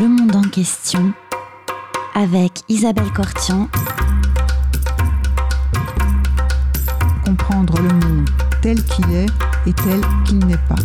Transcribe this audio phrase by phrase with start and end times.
[0.00, 1.12] Le monde en question
[2.14, 3.68] avec Isabelle Cortian.
[7.22, 8.30] Comprendre le monde
[8.62, 9.26] tel qu'il est
[9.66, 10.76] et tel qu'il n'est pas.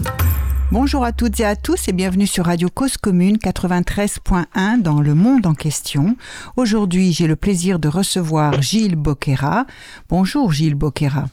[0.70, 5.16] Bonjour à toutes et à tous et bienvenue sur Radio Cause Commune 93.1 dans le
[5.16, 6.18] monde en question.
[6.58, 9.66] Aujourd'hui, j'ai le plaisir de recevoir Gilles Boquera.
[10.10, 11.28] Bonjour Gilles Boquera.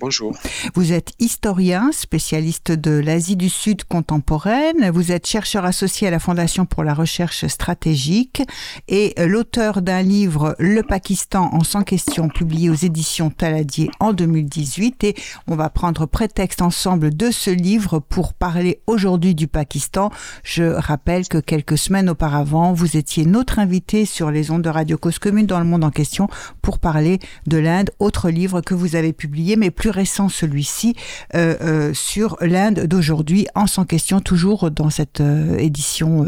[0.00, 0.32] Bonjour.
[0.76, 4.90] Vous êtes historien, spécialiste de l'Asie du Sud contemporaine.
[4.90, 8.42] Vous êtes chercheur associé à la Fondation pour la recherche stratégique
[8.86, 15.02] et l'auteur d'un livre Le Pakistan en 100 questions publié aux éditions Taladier en 2018.
[15.02, 15.16] Et
[15.48, 20.10] on va prendre prétexte ensemble de ce livre pour parler aujourd'hui du Pakistan.
[20.44, 24.96] Je rappelle que quelques semaines auparavant, vous étiez notre invité sur les ondes de Radio
[24.96, 26.28] Cause Commune dans le monde en question
[26.62, 27.18] pour parler
[27.48, 30.94] de l'Inde, autre livre que vous avez publié, mais plus récent celui-ci,
[31.34, 36.26] euh, euh, sur l'Inde d'aujourd'hui, en sans question, toujours dans cette euh, édition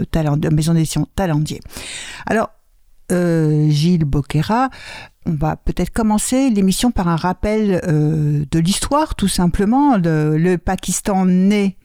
[0.53, 1.61] maison d'édition Talendier.
[2.27, 2.51] Alors,
[3.11, 4.71] Gilles Boquera,
[5.27, 9.97] on va peut-être commencer l'émission par un rappel de l'histoire, tout simplement.
[9.97, 11.77] Le, Pakistan naît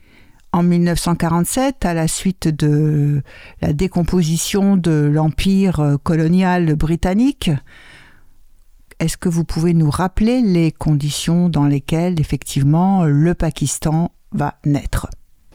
[0.52, 3.24] en 1947 à la suite de
[3.64, 7.50] la décomposition de l'empire colonial britannique.
[9.00, 15.08] Est-ce que vous pouvez nous rappeler les conditions dans lesquelles effectivement le Pakistan va naître?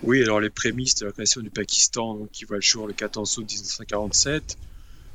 [0.02, 3.38] Oui, alors les prémices de la création du Pakistan, qui voit le jour le 14
[3.38, 4.56] août 1947,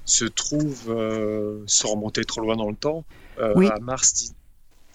[0.05, 3.03] se trouvent, euh, sans remonter trop loin dans le temps,
[3.39, 4.33] euh, à mars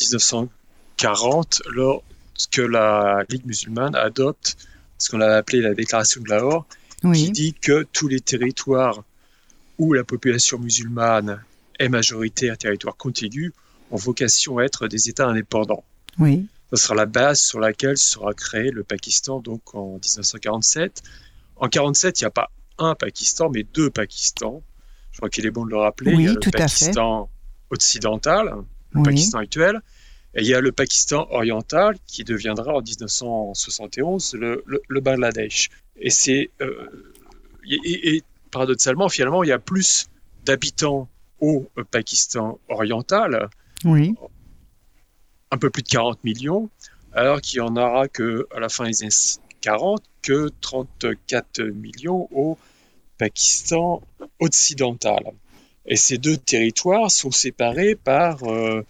[0.00, 4.56] 1940, lorsque la Ligue musulmane adopte
[4.98, 6.67] ce qu'on a appelé la déclaration de Lahore,
[7.15, 9.03] qui dit que tous les territoires
[9.78, 11.42] où la population musulmane
[11.81, 13.53] est majoritaire, territoire contigu,
[13.91, 15.84] ont vocation à être des États indépendants.
[16.19, 16.47] Oui.
[16.70, 21.03] Ce sera la base sur laquelle sera créé le Pakistan donc en 1947.
[21.56, 24.62] En 1947, il n'y a pas un Pakistan, mais deux Pakistans.
[25.11, 26.14] Je crois qu'il est bon de le rappeler.
[26.14, 27.28] Oui, il y a le Pakistan
[27.70, 28.55] occidental,
[28.92, 29.81] le Pakistan actuel,
[30.34, 35.71] et il y a le Pakistan oriental qui deviendra en 1971 le, le, Bangladesh.
[35.97, 36.87] Et c'est euh,
[37.69, 40.09] et, paradoxalement, finalement, il y a plus
[40.44, 41.09] d'habitants
[41.41, 43.49] au Pakistan oriental,
[43.84, 44.15] oui.
[45.51, 46.71] un peu plus de 40 millions,
[47.12, 52.29] alors qu'il n'y en aura que à la fin des années 40 que 34 millions
[52.31, 52.59] au
[53.19, 54.03] Pakistan
[54.39, 55.33] occidental.
[55.87, 58.84] Et ces deux territoires sont séparés par euh,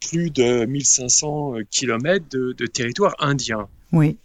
[0.00, 3.68] plus de 1500 km de, de territoire indien.
[3.92, 4.18] Oui.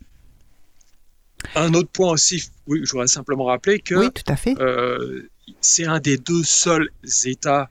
[1.55, 4.59] Un autre point aussi, oui, je voudrais simplement rappeler que oui, tout à fait.
[4.59, 5.29] Euh,
[5.61, 6.89] c'est un des deux seuls
[7.25, 7.69] États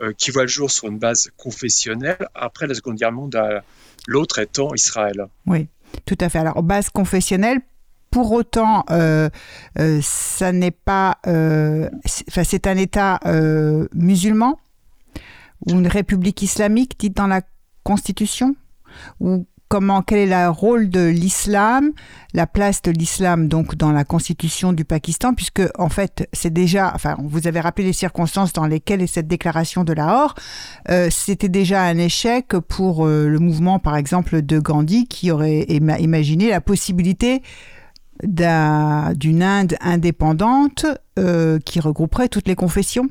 [0.00, 3.64] euh, qui voit le jour sur une base confessionnelle après la Seconde Guerre mondiale,
[4.06, 5.26] l'autre étant Israël.
[5.46, 5.68] Oui,
[6.06, 6.38] tout à fait.
[6.38, 7.60] Alors, base confessionnelle,
[8.10, 9.28] pour autant, euh,
[9.78, 11.18] euh, ça n'est pas.
[12.04, 13.20] c'est un État
[13.92, 14.58] musulman
[15.66, 17.42] ou une république islamique dite dans la
[17.82, 18.54] Constitution
[19.20, 21.92] ou comment, quel est le rôle de l'islam,
[22.34, 26.92] la place de l'islam donc dans la constitution du Pakistan, puisque en fait c'est déjà,
[26.94, 30.34] enfin vous avez rappelé les circonstances dans lesquelles cette déclaration de Lahore,
[30.88, 35.66] euh, c'était déjà un échec pour euh, le mouvement par exemple de Gandhi qui aurait
[35.68, 37.42] imaginé la possibilité
[38.22, 40.86] d'une Inde indépendante
[41.18, 43.08] euh, qui regrouperait toutes les confessions.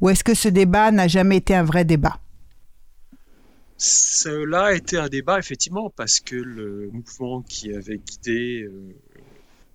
[0.00, 2.18] Ou est-ce que ce débat n'a jamais été un vrai débat?
[3.78, 8.72] Cela a été un débat, effectivement, parce que le mouvement qui avait guidé euh,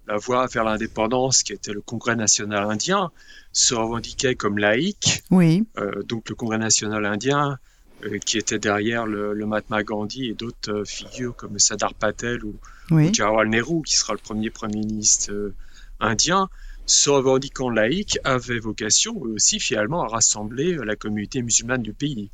[0.07, 3.11] la voie vers l'indépendance, qui était le Congrès national indien,
[3.53, 5.23] se revendiquait comme laïque.
[5.31, 5.63] Oui.
[5.77, 7.57] Euh, donc le Congrès national indien,
[8.03, 12.55] euh, qui était derrière le, Mahatma Gandhi et d'autres figures comme Sardar Patel ou,
[12.91, 13.13] oui.
[13.13, 15.53] Jawaharlal Nehru, qui sera le premier Premier ministre
[16.01, 16.49] indien,
[16.85, 22.31] se revendiquant laïque, avait vocation aussi finalement à rassembler la communauté musulmane du pays.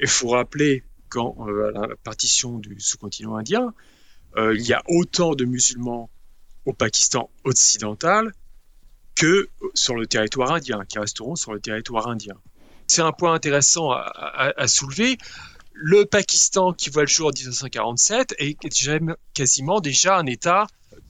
[0.00, 3.74] Il faut rappeler quand, euh, à la partition du sous-continent indien,
[4.36, 6.08] euh, il y a autant de musulmans
[6.64, 8.32] au Pakistan occidental
[9.16, 12.36] que sur le territoire indien, qui resteront sur le territoire indien.
[12.86, 15.18] C'est un point intéressant à, soulever.
[15.72, 18.56] Le Pakistan, qui voit le jour en 1947, est
[19.34, 20.66] quasiment déjà un État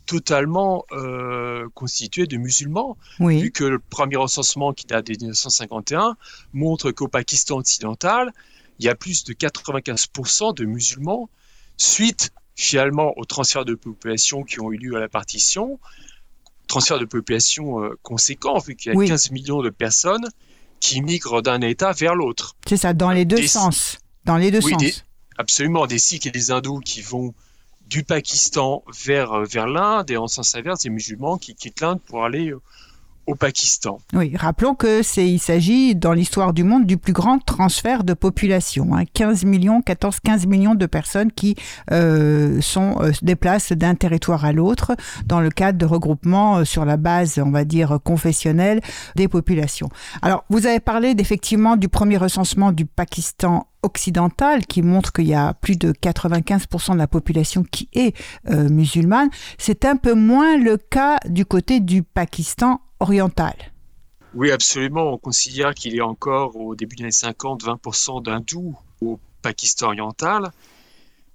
[0.06, 6.16] totalement euh, constitué de musulmans, vu que le premier recensement qui date de 1951
[6.52, 8.32] montre qu'au Pakistan occidental,
[8.80, 11.28] il y a plus de 95% de musulmans
[11.76, 15.78] suite finalement au transfert de population qui ont eu lieu à la partition,
[16.66, 20.26] transfert de population euh, conséquent, vu qu'il y a 15 millions de personnes
[20.80, 22.56] qui migrent d'un État vers l'autre.
[22.66, 23.98] C'est ça, dans les deux sens.
[24.24, 25.04] Dans les deux sens.
[25.36, 27.34] absolument, des Sikhs et des hindous qui vont
[27.86, 32.00] du Pakistan vers, euh, vers l'Inde et en sens inverse, des musulmans qui quittent l'Inde
[32.00, 32.54] pour aller
[33.26, 33.98] au Pakistan.
[34.12, 38.14] Oui, rappelons que c'est, il s'agit dans l'histoire du monde du plus grand transfert de
[38.14, 38.90] population.
[39.12, 39.48] 15 hein.
[39.48, 41.56] millions, 14-15 millions de personnes qui
[41.92, 44.96] euh, sont euh, déplacent d'un territoire à l'autre
[45.26, 48.80] dans le cadre de regroupement euh, sur la base, on va dire, confessionnelle
[49.16, 49.88] des populations.
[50.22, 55.34] Alors, vous avez parlé effectivement du premier recensement du Pakistan occidental qui montre qu'il y
[55.34, 58.14] a plus de 95% de la population qui est
[58.48, 59.28] euh, musulmane.
[59.58, 63.54] C'est un peu moins le cas du côté du Pakistan oriental.
[64.34, 65.12] Oui, absolument.
[65.12, 69.88] On considère qu'il y a encore au début des années 50 20% d'hindous au Pakistan
[69.88, 70.52] oriental.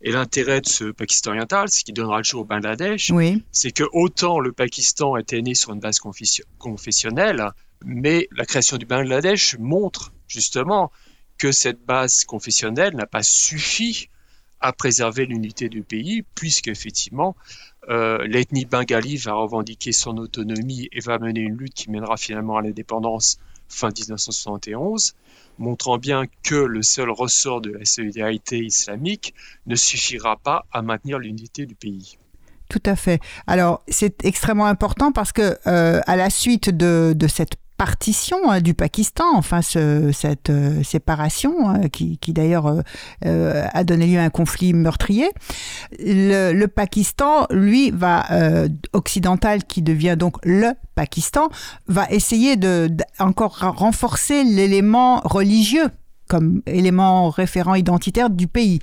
[0.01, 3.11] Et l'intérêt de ce Pakistan oriental, ce qui donnera le jour au Bangladesh,
[3.51, 5.99] c'est que autant le Pakistan était né sur une base
[6.59, 7.49] confessionnelle,
[7.83, 10.91] mais la création du Bangladesh montre justement
[11.37, 14.09] que cette base confessionnelle n'a pas suffi
[14.59, 17.35] à préserver l'unité du pays, puisque effectivement
[17.89, 22.57] euh, l'ethnie bengali va revendiquer son autonomie et va mener une lutte qui mènera finalement
[22.57, 25.15] à l'indépendance fin 1971,
[25.57, 29.33] montrant bien que le seul ressort de la solidarité islamique
[29.65, 32.17] ne suffira pas à maintenir l'unité du pays.
[32.69, 33.19] Tout à fait.
[33.47, 38.61] Alors c'est extrêmement important parce que euh, à la suite de, de cette partition hein,
[38.61, 42.81] du Pakistan, enfin cette euh, séparation hein, qui, d'ailleurs euh,
[43.25, 45.29] euh, a donné lieu à un conflit meurtrier.
[45.99, 48.25] Le, Pakistan, lui, va
[48.93, 51.49] occidental, qui devient donc le Pakistan,
[51.87, 52.89] va essayer de,
[53.19, 55.89] encore renforcer l'élément religieux
[56.27, 58.79] comme élément référent identitaire du pays.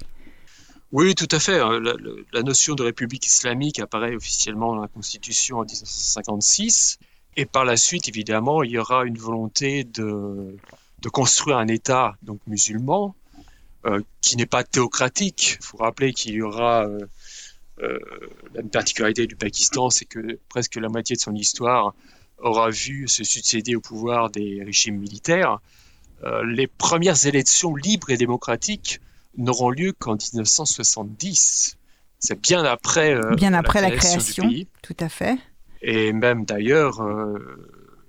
[0.93, 1.59] Oui, tout à fait.
[1.59, 1.81] Hein.
[1.81, 1.95] La,
[2.33, 6.99] la, notion de république islamique apparaît officiellement dans la Constitution en 1956.
[7.37, 10.57] Et par la suite, évidemment, il y aura une volonté de,
[11.01, 13.15] de construire un État donc musulman
[13.85, 15.59] euh, qui n'est pas théocratique.
[15.61, 17.01] Il faut rappeler qu'il y aura euh,
[17.81, 17.99] euh,
[18.55, 21.95] la particularité du Pakistan, c'est que presque la moitié de son histoire
[22.39, 25.59] aura vu se succéder au pouvoir des régimes militaires.
[26.45, 29.01] les premières élections libres et démocratiques
[29.37, 31.77] n'auront lieu qu'en 1970.
[32.19, 34.67] C'est bien après, bien après la création, la création du pays.
[34.83, 35.39] Tout à fait.
[35.83, 37.39] Et même d'ailleurs, euh,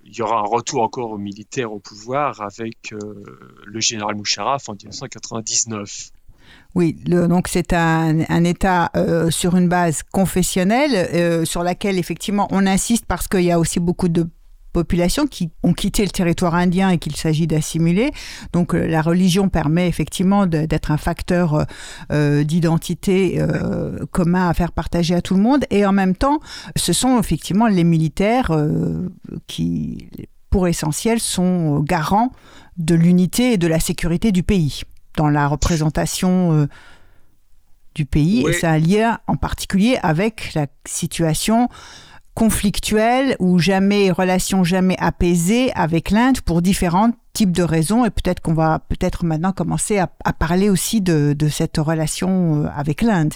[0.06, 2.98] il y aura un retour encore aux militaires au pouvoir avec euh,
[3.66, 6.12] le général Moucharaf en 1999.
[6.76, 13.06] Oui, donc c'est un, État euh, sur une base confessionnelle sur laquelle effectivement on insiste
[13.06, 14.28] parce qu'il y a aussi beaucoup de
[14.74, 18.12] populations qui ont quitté le territoire indien et qu'il s'agit d'assimiler.
[18.52, 21.64] Donc euh, la religion permet effectivement d'être un facteur euh,
[22.12, 23.40] euh, d'identité
[24.12, 25.66] commun à faire partager à tout le monde.
[25.70, 26.40] Et en même temps,
[26.76, 28.52] ce sont effectivement les militaires
[29.46, 30.10] qui,
[30.50, 32.32] pour essentiel, sont garants
[32.78, 34.82] de l'unité et de la sécurité du pays
[35.16, 36.68] dans la représentation
[37.94, 38.46] du pays.
[38.48, 41.70] Et ça a lien en particulier avec la situation
[42.34, 48.42] conflictuelle ou jamais relation jamais apaisée avec l'Inde pour différents types de raisons et peut-être
[48.42, 53.34] qu'on va peut-être maintenant commencer à, parler aussi de, cette relation euh, avec l'Inde.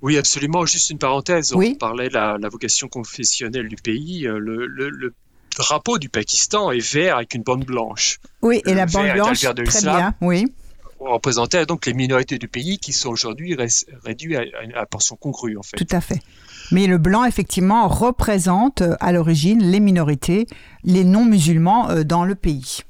[0.00, 0.64] Oui, absolument.
[0.64, 1.52] Juste une parenthèse.
[1.52, 4.26] On parlait de la, vocation confessionnelle du pays.
[4.26, 5.14] Euh, le,
[5.56, 8.20] drapeau du Pakistan est vert avec une bande blanche.
[8.42, 10.46] Oui, et la bande blanche, très bien, oui.
[11.00, 13.56] représentait donc les minorités du pays qui sont aujourd'hui
[14.04, 15.76] réduites à une portion congrue, en fait.
[15.76, 16.22] Tout à fait.
[16.70, 20.46] Mais le blanc, effectivement, représente euh, à l'origine les minorités,
[20.84, 22.80] les non-musulmans euh, dans le pays.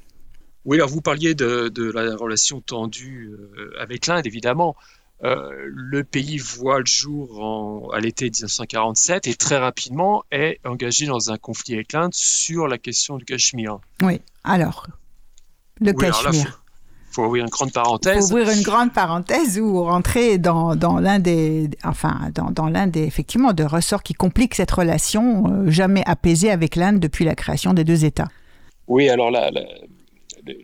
[0.65, 4.75] Oui, alors vous parliez de, la relation tendue euh, avec l'Inde, évidemment.
[5.21, 11.37] le pays voit le jour à l'été 1947 et très rapidement est engagé dans un
[11.37, 13.79] conflit avec l'Inde sur la question du Cachemire.
[14.01, 14.87] Oui, alors,
[15.79, 16.58] le Cachemire
[17.11, 18.29] faut ouvrir une grande parenthèse.
[18.29, 22.87] Faut ouvrir une grande parenthèse ou rentrer dans, dans l'un des, enfin, dans, dans l'un
[22.87, 27.35] des, effectivement, de ressorts qui compliquent cette relation euh, jamais apaisée avec l'Inde depuis la
[27.35, 28.29] création des deux États.
[28.87, 29.51] Oui, alors là,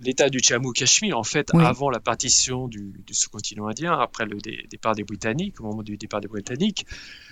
[0.01, 4.37] l'État du Jammu-Cachemire, en fait, avant la partition du, sous-continent indien, après le
[4.69, 6.85] départ des Britanniques, au moment du départ des Britanniques,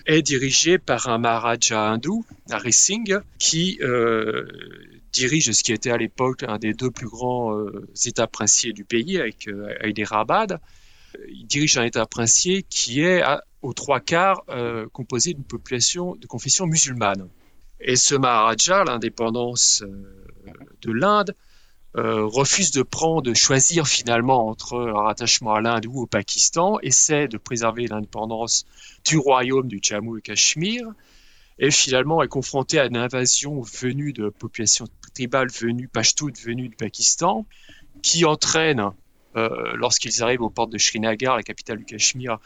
[0.06, 4.46] est dirigé par un Maharaja hindou, Hari Singh, qui euh,
[5.14, 8.84] dirige ce qui était à l'époque un des deux plus grands euh, États princiers du
[8.84, 10.60] pays, avec euh, Hyderabad.
[11.28, 13.22] Il dirige un État princier qui est
[13.62, 17.28] aux trois quarts euh, composé d'une population de confession musulmane.
[17.80, 19.84] Et ce Maharaja, l'indépendance
[20.82, 21.34] de l'Inde,
[21.96, 27.28] refuse de prendre, de choisir finalement entre un rattachement à l'Inde ou au Pakistan, essaie
[27.28, 28.66] de préserver l'indépendance
[29.04, 30.88] du royaume du Jammu et Cachemire,
[31.58, 36.76] et finalement est confronté à une invasion venue de populations tribales venues, pashtunes venues du
[36.76, 37.46] Pakistan,
[38.02, 38.90] qui entraîne,
[39.36, 42.38] euh, lorsqu'ils arrivent aux portes de Srinagar, la capitale du Cachemire,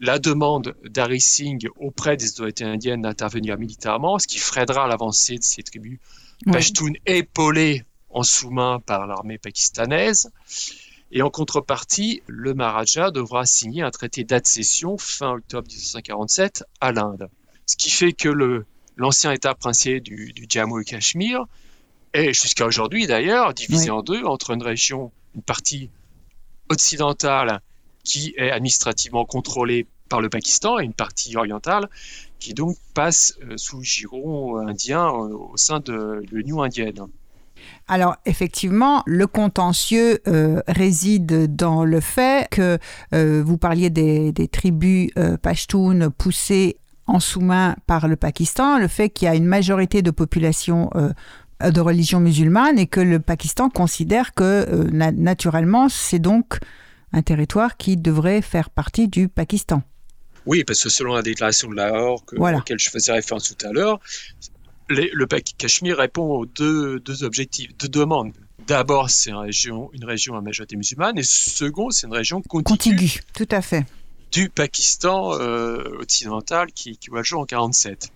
[0.00, 5.42] la demande d'Ari Singh auprès des autorités indiennes d'intervenir militairement, ce qui freinera l'avancée de
[5.42, 5.98] ces tribus
[6.50, 10.30] Pashtun épaulé en sous-main par l'armée pakistanaise.
[11.10, 17.28] Et en contrepartie, le Maharaja devra signer un traité d'accession fin octobre 1947 à l'Inde.
[17.66, 18.64] Ce qui fait que
[18.96, 21.46] l'ancien État princier du, du Jammu et Cachemire
[22.14, 25.90] est jusqu'à aujourd'hui d'ailleurs divisé en deux entre une région, une partie
[26.70, 27.60] occidentale
[28.04, 31.88] qui est administrativement contrôlée par le Pakistan et une partie orientale
[32.38, 37.06] qui donc passe euh, sous le giron indien euh, au sein de l'Union indienne.
[37.88, 42.78] Alors effectivement, le contentieux euh, réside dans le fait que
[43.12, 49.28] vous parliez des, tribus pashtunes poussées en sous-main par le Pakistan, le fait qu'il y
[49.28, 50.90] a une majorité de population
[51.70, 56.58] de religion musulmane et que le Pakistan considère que naturellement c'est donc
[57.12, 59.82] un territoire qui devrait faire partie du Pakistan.
[60.46, 63.72] Oui, parce que selon la déclaration de Lahore, que, laquelle je faisais référence tout à
[63.72, 64.00] l'heure,
[64.88, 65.24] le
[65.56, 68.32] Cachemire répond aux deux, objectifs, deux demandes.
[68.66, 73.20] D'abord, c'est une région, une région à majorité musulmane, et second, c'est une région contiguë.
[73.34, 73.84] tout à fait.
[74.32, 78.10] Du Pakistan euh, occidental qui, qui voit le jour en 47.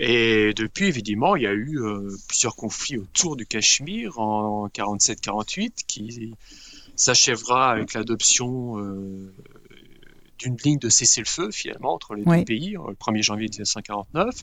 [0.00, 5.72] Et depuis, évidemment, il y a eu euh, plusieurs conflits autour du Cachemire en 47-48
[5.88, 6.34] qui
[6.94, 9.34] s'achèvera avec l'adoption euh,
[10.38, 14.36] d'une ligne de cessez-le-feu finalement entre les deux pays euh, le 1er janvier 1949.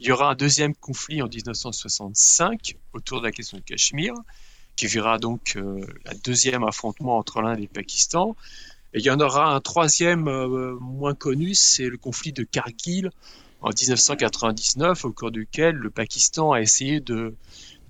[0.00, 4.14] Il y aura un deuxième conflit en 1965 autour de la question du Cachemire,
[4.76, 8.36] qui verra donc euh, la deuxième affrontement entre l'Inde et le Pakistan.
[8.92, 10.24] Et il y en aura un troisième
[10.80, 13.10] moins connu, c'est le conflit de Kargil
[13.62, 17.34] en 1999, au cours duquel le Pakistan a essayé de,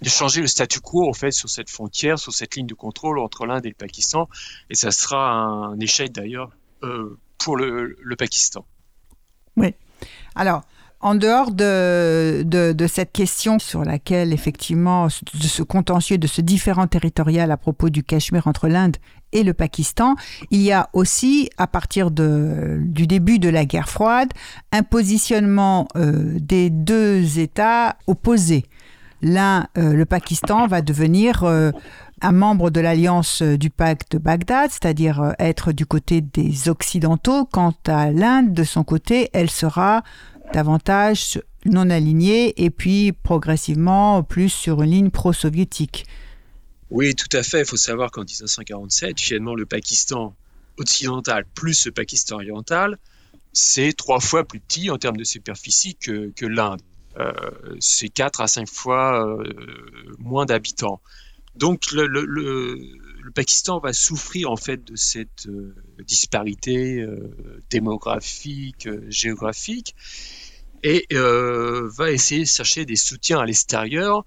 [0.04, 3.46] changer le statu quo en fait sur cette frontière, sur cette ligne de contrôle entre
[3.46, 4.28] l'Inde et le Pakistan.
[4.68, 6.50] Et ça sera un échec d'ailleurs
[7.38, 8.64] pour le, Pakistan.
[9.56, 9.74] Oui.
[10.34, 10.62] Alors,
[11.02, 17.50] en dehors de, cette question sur laquelle, effectivement, de ce contentieux, de ce différent territorial
[17.50, 18.98] à propos du Cachemire entre l'Inde
[19.32, 20.16] et le Pakistan,
[20.50, 24.28] il y a aussi, à partir du début de la guerre froide,
[24.72, 28.66] un positionnement euh, des deux États opposés.
[29.22, 31.70] L'un, euh, le Pakistan, va devenir euh,
[32.20, 37.46] un membre de l'alliance du pacte de Bagdad, c'est-à-dire être du côté des Occidentaux.
[37.46, 40.02] Quant à l'Inde, de son côté, elle sera
[40.52, 46.06] davantage non alignée et puis progressivement plus sur une ligne pro-soviétique.
[46.90, 47.60] Oui, tout à fait.
[47.60, 50.34] Il faut savoir qu'en 1947, finalement, le Pakistan
[50.78, 52.98] occidental plus le Pakistan oriental,
[53.52, 56.80] c'est trois fois plus petit en termes de superficie que, l'Inde.
[57.18, 57.32] Euh,
[57.80, 59.36] c'est quatre à cinq fois
[60.18, 61.00] moins d'habitants.
[61.56, 62.78] Donc le,
[63.34, 65.74] Pakistan va souffrir en fait de cette euh,
[66.06, 67.30] disparité euh,
[67.70, 69.94] démographique, euh, géographique,
[70.82, 74.24] et va essayer de chercher des soutiens à l'extérieur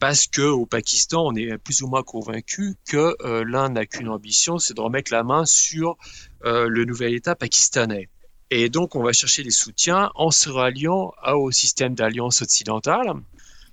[0.00, 4.58] parce que au Pakistan, on est plus ou moins convaincu que l'Inde n'a qu'une ambition,
[4.58, 5.96] c'est de remettre la main sur
[6.44, 8.08] le nouvel État pakistanais.
[8.50, 13.14] Et donc, on va chercher des soutiens en se ralliant au système d'alliance occidentale,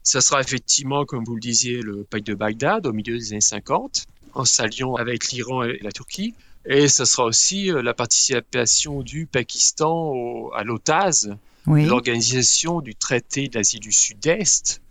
[0.04, 3.42] ça sera effectivement, comme vous le disiez, le pacte de Bagdad au milieu des années
[3.42, 6.34] 50, en s'alliant avec l'Iran et la Turquie.
[6.66, 11.28] Et ce sera aussi euh, la participation du Pakistan à l'OTAS,
[11.66, 14.82] l'organisation du traité d'Asie du Sud-Est.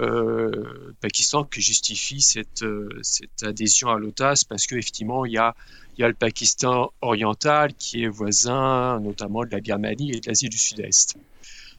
[0.00, 5.54] Euh, Pakistan qui justifie cette, euh, cette adhésion à l'OTAS parce qu'effectivement, il y a,
[5.98, 10.48] y a le Pakistan oriental qui est voisin notamment de la Birmanie et de l'Asie
[10.48, 11.16] du Sud-Est.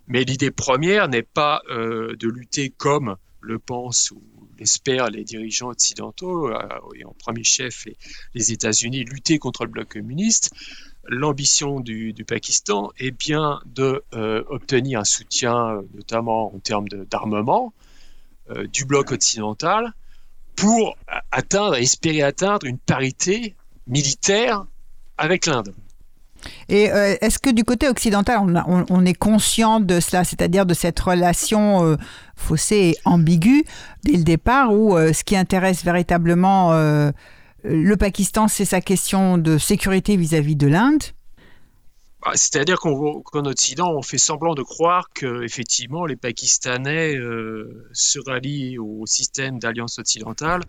[0.08, 4.22] Mais l'idée première n'est pas euh, de lutter comme le pensent ou
[4.58, 6.60] l'espèrent les dirigeants occidentaux, euh,
[6.96, 7.88] et en premier chef
[8.34, 10.54] les, États-Unis, lutter contre le bloc communiste.
[11.08, 17.74] L'ambition du, Pakistan est bien de euh, obtenir un soutien, notamment en termes d'armement,
[18.72, 19.94] du bloc occidental
[20.56, 20.98] pour
[21.32, 23.56] atteindre, espérer atteindre une parité
[23.88, 24.66] militaire
[25.18, 25.74] avec l'Inde.
[26.70, 31.00] Et euh, est-ce que du côté occidental, on, est conscient de cela, c'est-à-dire de cette
[31.00, 31.96] relation euh,
[32.36, 33.66] faussée et ambiguë
[34.04, 36.72] dès le départ, où euh, ce qui intéresse véritablement
[37.68, 41.04] le Pakistan, c'est sa question de sécurité vis-à-vis de l'Inde
[42.26, 47.14] bah, c'est-à-dire qu'en Occident, on fait semblant de croire que effectivement les Pakistanais
[47.94, 50.62] se rallient au système d'alliance occidentale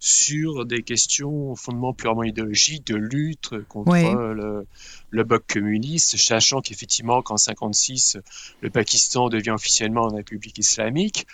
[0.00, 4.66] sur des questions au fondement purement idéologique de lutte contre le,
[5.10, 8.18] le bloc communiste, sachant qu'effectivement qu'en 56,
[8.60, 11.28] le Pakistan devient officiellement une république islamique.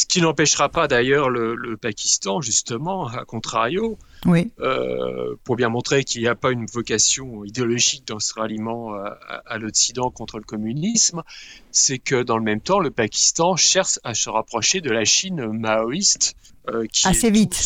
[0.00, 4.50] Ce qui n'empêchera pas d'ailleurs le, Pakistan, justement, à contrario, oui.
[4.60, 9.58] Euh, pour bien montrer qu'il n'y a pas une vocation idéologique dans ce ralliement à,
[9.58, 11.22] l'Occident contre le communisme,
[11.70, 15.48] c'est que dans le même temps, le Pakistan cherche à se rapprocher de la Chine
[15.48, 16.34] maoïste.
[16.70, 17.62] Euh, qui assez vite.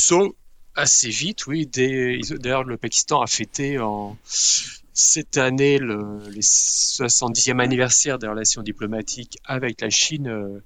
[0.74, 1.68] assez vite, oui.
[1.68, 9.38] D'ailleurs, le Pakistan a fêté en cette année le les 70e anniversaire des relations diplomatiques
[9.44, 10.60] avec la Chine euh,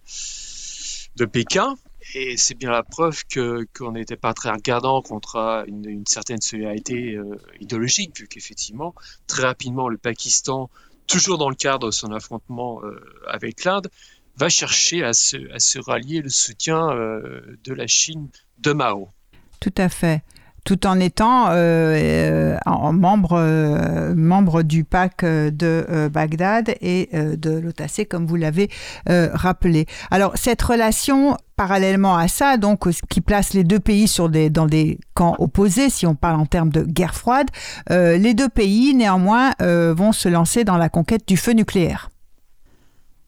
[1.18, 1.76] de Pékin.
[2.14, 7.14] Et c'est bien la preuve que qu'on n'était pas très regardant contre une, certaine solidarité
[7.14, 8.94] euh, idéologique, vu qu'effectivement,
[9.26, 10.70] très rapidement, le Pakistan,
[11.06, 13.88] toujours dans le cadre de son affrontement euh, avec l'Inde,
[14.36, 19.10] va chercher à se, à se rallier le soutien euh, de la Chine de Mao.
[19.60, 20.22] Tout à fait
[20.64, 28.26] tout en étant euh, en membre, membre du PAC de Bagdad et de l'OTAC, comme
[28.26, 28.68] vous l'avez
[29.06, 29.86] rappelé.
[30.10, 34.66] Alors, cette relation parallèlement à ça, donc qui place les deux pays sur des, dans
[34.66, 37.48] des camps opposés, si on parle en termes de guerre froide,
[37.90, 42.10] euh, les deux pays néanmoins euh, vont se lancer dans la conquête du feu nucléaire.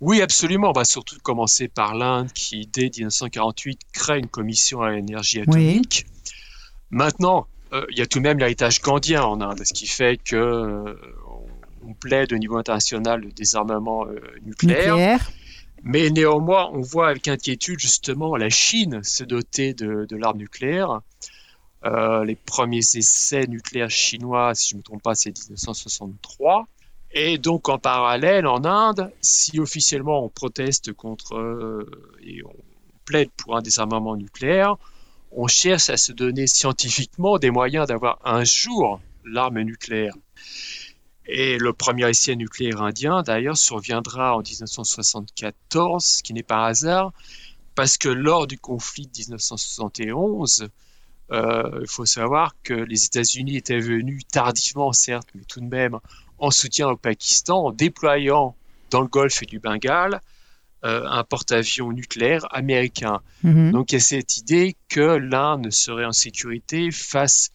[0.00, 0.70] Oui, absolument.
[0.70, 6.06] On va surtout commencer par l'Inde qui, dès 1948, crée une commission à l'énergie atomique.
[6.90, 10.16] Maintenant, euh, il y a tout de même l'héritage gandhien en Inde, ce qui fait
[10.16, 10.96] que
[11.82, 14.06] on plaide au niveau international le désarmement
[14.44, 14.96] nucléaire.
[14.96, 15.30] nucléaire.
[15.82, 21.00] Mais néanmoins, on voit avec inquiétude justement la Chine se doter de, l'arme nucléaire.
[21.86, 26.66] Euh, les premiers essais nucléaires chinois, si je ne me trompe pas, c'est 1963.
[27.12, 31.90] Et donc en parallèle, en Inde, si officiellement on proteste contre euh,
[32.22, 32.54] et on
[33.06, 34.76] plaide pour un désarmement nucléaire,
[35.30, 40.14] on cherche à se donner scientifiquement des moyens d'avoir un jour l'arme nucléaire.
[41.26, 47.12] Et le premier essai nucléaire indien, d'ailleurs, surviendra en 1974, ce qui n'est pas hasard,
[47.76, 50.68] parce que lors du conflit de 1971,
[51.30, 56.00] euh, il faut savoir que les États-Unis étaient venus tardivement, certes, mais tout de même
[56.38, 58.56] en soutien au Pakistan, en déployant
[58.90, 60.20] dans le Golfe du Bengale
[60.84, 63.20] euh, un porte-avions nucléaire américain.
[63.44, 63.70] Mm-hmm.
[63.70, 67.50] Donc il y a cette idée que l'Inde serait en sécurité face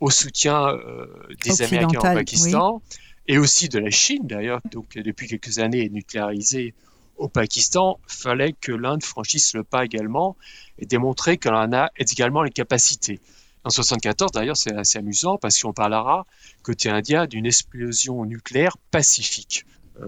[0.00, 1.06] au soutien euh,
[1.44, 2.82] des Américains au Pakistan
[3.28, 6.74] et aussi de la Chine d'ailleurs, donc depuis quelques années nucléarisée
[7.16, 10.36] au Pakistan, fallait que l'Inde franchisse le pas également
[10.78, 13.20] et démontrer qu'elle en a également les capacités.
[13.64, 16.26] En 1974, d'ailleurs, c'est assez amusant parce qu'on parlera
[16.62, 19.64] côté indien d'une explosion nucléaire pacifique.
[20.00, 20.06] Euh,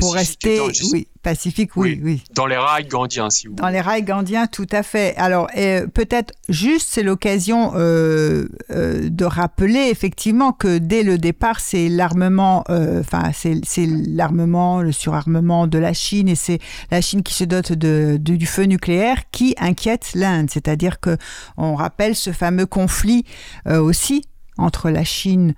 [0.00, 0.60] pour rester,
[0.92, 4.66] oui, pacifique, oui, oui, Dans les rails gandiens, si vous Dans les rails gandiens, tout
[4.72, 5.14] à fait.
[5.16, 5.46] Alors,
[5.94, 12.64] peut-être juste, c'est l'occasion euh, euh, de rappeler effectivement que dès le départ, c'est l'armement,
[12.68, 16.58] enfin, c'est l'armement, le surarmement de la Chine et c'est
[16.90, 20.50] la Chine qui se dote de, du feu nucléaire qui inquiète l'Inde.
[20.50, 21.16] C'est-à-dire que
[21.56, 23.24] on rappelle ce fameux conflit
[23.66, 24.24] aussi
[24.56, 25.54] entre la Chine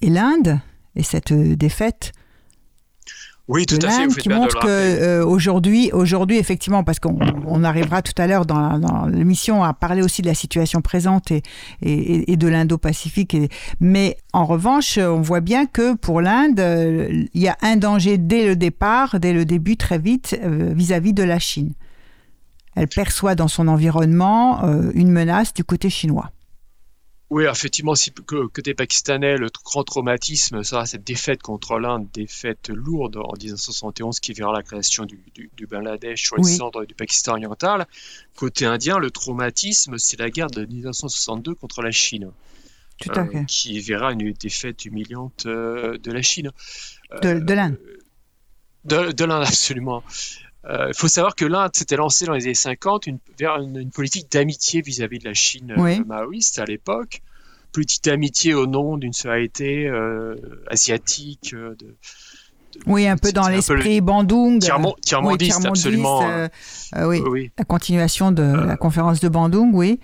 [0.00, 0.60] et l'Inde
[0.94, 2.12] et cette défaite
[3.46, 4.08] oui, tout à fait.
[4.08, 9.62] qui montre que euh, aujourd'hui, aujourd'hui, effectivement, parce qu'on arrivera tout à l'heure dans, l'émission
[9.62, 11.42] à parler aussi de la situation présente et,
[11.82, 13.36] et, de l'Indo-Pacifique.
[13.80, 18.16] Mais en revanche, on voit bien que pour l'Inde, euh, il y a un danger
[18.16, 21.74] dès le départ, dès le début, très vite, euh, vis-à-vis -vis de la Chine.
[22.74, 24.62] Elle perçoit dans son environnement
[24.94, 26.33] une menace du côté chinois.
[27.30, 33.16] Oui, effectivement, si, côté pakistanais, le grand traumatisme sera cette défaite contre l'Inde, défaite lourde
[33.16, 37.86] en 1971 qui verra la création du, du, Bangladesh sur les cendres du Pakistan oriental.
[38.36, 42.30] Côté indien, le traumatisme, c'est la guerre de 1962 contre la Chine.
[43.00, 43.44] Tout à euh, fait.
[43.46, 46.52] qui verra une défaite humiliante euh, de la Chine.
[47.22, 47.78] de, l'Inde.
[48.92, 50.04] Euh, de, l'Inde, absolument.
[50.68, 54.80] Il faut savoir que l'Inde s'était lancée dans les années 50 vers une, politique d'amitié
[54.80, 55.74] vis-à-vis de la Chine
[56.06, 57.20] maoïste à l'époque
[57.74, 60.36] petite amitié au nom d'une société euh,
[60.70, 61.52] asiatique.
[61.52, 61.94] Euh, de,
[62.86, 64.60] oui, un peu dans l'esprit Bandung.
[65.02, 66.22] Tiers-mondiste, absolument.
[66.22, 66.48] Euh,
[67.04, 67.50] oui.
[67.58, 70.00] la continuation de la conférence de Bandung, oui.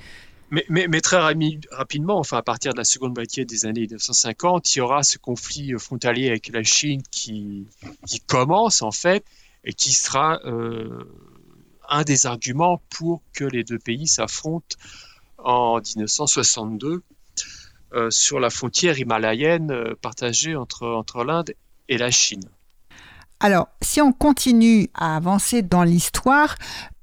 [0.53, 4.75] Mais, mais, mais, très rapidement, enfin à partir de la seconde moitié des années 1950,
[4.75, 7.68] il y aura ce conflit frontalier avec la Chine qui,
[8.05, 9.25] qui commence en fait
[9.64, 10.40] et qui sera
[11.90, 14.77] un des arguments pour que les deux pays s'affrontent
[15.38, 17.03] en 1962
[17.92, 21.55] euh, sur la frontière himalayenne euh, partagée entre, entre l'Inde
[21.88, 22.44] et la Chine.
[23.40, 26.55] Alors, si on continue à avancer dans l'histoire,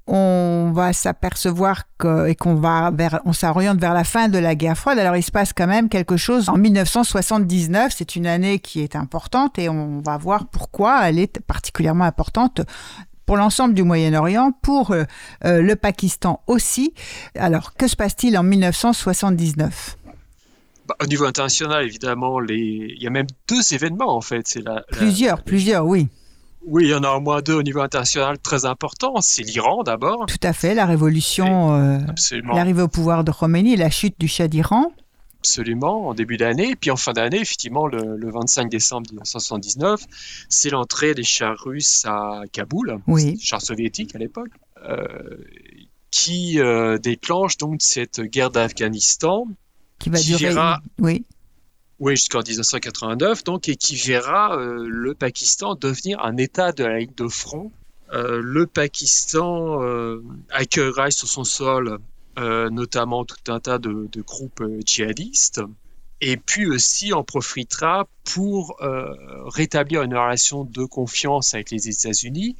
[0.08, 1.84] on va s'apercevoir
[2.26, 4.98] et qu'on va vers, on s'oriente vers la fin de la guerre froide.
[4.98, 7.92] Alors, il se passe quand même quelque chose en 1979.
[7.96, 12.62] C'est une année qui est importante et on va voir pourquoi elle est particulièrement importante
[13.26, 14.94] pour l'ensemble du Moyen-Orient, pour
[15.44, 16.94] le Pakistan aussi.
[17.36, 19.98] Alors, que se passe-t-il en 1979
[20.88, 22.94] bah, au niveau international, évidemment, les...
[22.96, 24.48] il y a même deux événements en fait.
[24.48, 26.08] C'est la, plusieurs, plusieurs, oui.
[26.66, 29.20] Oui, il y en a au moins deux au niveau international très importants.
[29.20, 30.26] C'est l'Iran d'abord.
[30.26, 31.98] Tout à fait, la révolution, euh,
[32.52, 34.92] l'arrivée au pouvoir de Khomeini, la chute du Shah d'Iran.
[35.40, 36.74] Absolument, en début d'année.
[36.74, 40.02] Puis en fin d'année, effectivement, le, 25 décembre 1979,
[40.48, 43.38] c'est l'entrée des chars russes à Kaboul, oui.
[43.40, 44.50] chars soviétiques à l'époque,
[44.84, 45.06] euh,
[46.10, 49.46] qui euh, déclenche donc cette guerre d'Afghanistan.
[50.00, 50.54] Qui va durer.
[50.98, 51.24] Oui
[52.00, 56.98] oui, jusqu'en 1989, donc, et qui verra euh, le Pakistan devenir un État de la
[56.98, 57.72] ligne de front.
[58.12, 61.98] Euh, le Pakistan euh, accueillera sur son sol
[62.70, 65.60] notamment tout un tas de, de, groupes djihadistes,
[66.20, 68.78] et puis aussi en profitera pour
[69.46, 72.54] rétablir une relation de confiance avec les États-Unis,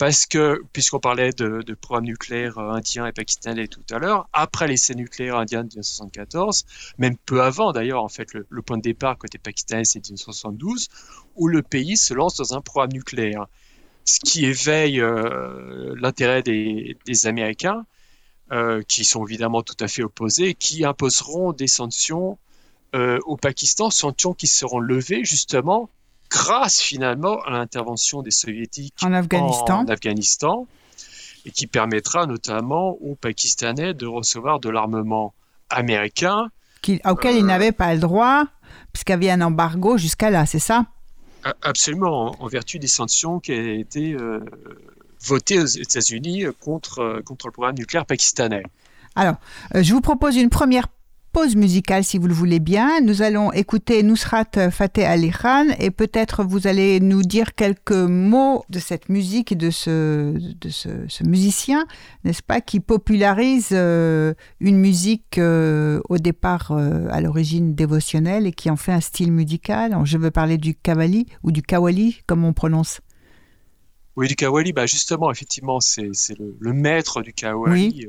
[0.00, 4.30] parce que, puisqu'on parlait de, de programme nucléaire euh, indien et pakistanais tout à l'heure,
[4.32, 6.64] après l'essai nucléaire indien de 1974,
[6.96, 10.88] même peu avant d'ailleurs, en fait, le, point de départ côté pakistanais, c'est 1972,
[11.36, 13.44] où le pays se lance dans un programme nucléaire.
[14.06, 17.84] Ce qui éveille euh, l'intérêt des, Américains,
[18.52, 22.38] euh, qui sont évidemment tout à fait opposés, qui imposeront des sanctions
[22.94, 25.90] au Pakistan, sanctions qui seront levées justement
[26.30, 30.66] grâce finalement à l'intervention des soviétiques en Afghanistan.
[31.44, 35.34] et qui permettra notamment aux Pakistanais de recevoir de l'armement
[35.68, 36.50] américain.
[37.04, 38.44] auquel ils euh, n'avaient pas le droit,
[38.92, 40.86] puisqu'il y avait un embargo jusqu'à là, c'est ça?
[41.62, 44.40] Absolument, en, vertu des sanctions qui ont été euh,
[45.24, 48.62] votées aux États-Unis contre, euh, contre le programme nucléaire pakistanais.
[49.16, 49.36] Alors,
[49.74, 50.86] je vous propose une première
[51.32, 53.00] pause musicale si vous le voulez bien.
[53.00, 58.64] Nous allons écouter Nusrat Fateh Ali Khan et peut-être vous allez nous dire quelques mots
[58.68, 61.86] de cette musique et de ce, de ce, musicien,
[62.24, 68.52] n'est-ce pas, qui popularise euh, une musique euh, au départ euh, à l'origine dévotionnelle et
[68.52, 69.96] qui en fait un style musical.
[70.04, 73.00] je veux parler du kawali ou du kawali, comme on prononce.
[74.16, 78.06] Oui, du kawali, bah justement, effectivement, c'est le, maître du kawali.
[78.06, 78.08] Oui.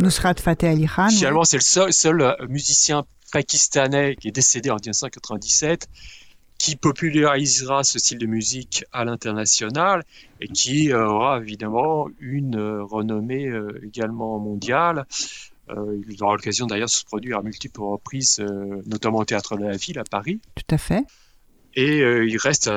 [0.00, 1.10] Nusrat Fateh Ali Khan.
[1.10, 5.88] Finalement, c'est le seul, euh, musicien pakistanais qui est décédé en 1997
[6.58, 10.04] qui popularisera ce style de musique à l'international
[10.40, 15.06] et qui aura évidemment une euh, renommée euh, également mondiale.
[15.68, 18.44] il aura l'occasion d'ailleurs de se produire à multiples reprises,
[18.86, 20.40] notamment au Théâtre de la Ville à Paris.
[20.56, 21.04] Tout à fait.
[21.76, 22.68] Et il reste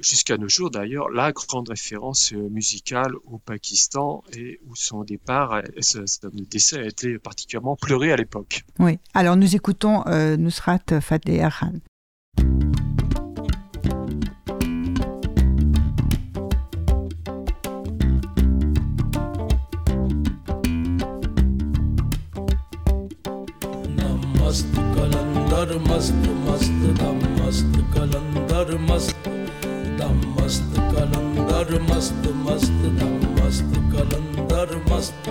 [0.00, 5.52] jusqu'à nos jours d'ailleurs, la grande référence euh, musicale au Pakistan et où son départ,
[5.54, 8.64] euh, son décès a été particulièrement pleuré à l'époque.
[8.78, 11.80] Oui, alors nous écoutons euh, Nusrat Fateh Khan.
[25.60, 29.28] दम मस्त कलंदर मस्त
[30.03, 35.29] मस्त कलंदर मस्त मस्त दम मस्त कलंदर मस्त।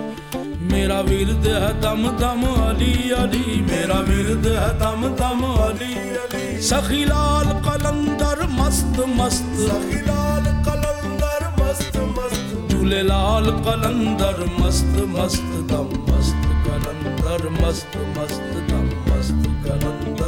[0.71, 7.05] मेरा विरद है दम दम अली अली। मेरा विरद है दम दम अली अली। सखी
[7.05, 15.89] लाल कलंदर मस्त मस्त। सखी लाल कलंदर मस्त मस्त। झूले लाल कलंदर मस्त मस्त दम
[16.09, 20.24] मस्त कलंदर मस्त मस्त दम मस्त कलंदर।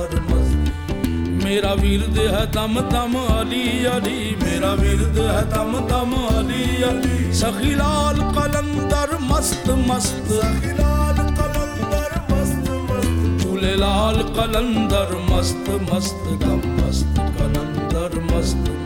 [1.46, 8.20] मेरा विरद है दम दम अली अली मेरा विरद है दम दम अली अली सखीलाल
[8.36, 18.20] कलंदर मस्त मस्त सखीलाल कलंदर मस्त मस्त झूले लाल कलंदर मस्त मस्त दम मस्त कलंदर
[18.32, 18.68] मस्त मस्त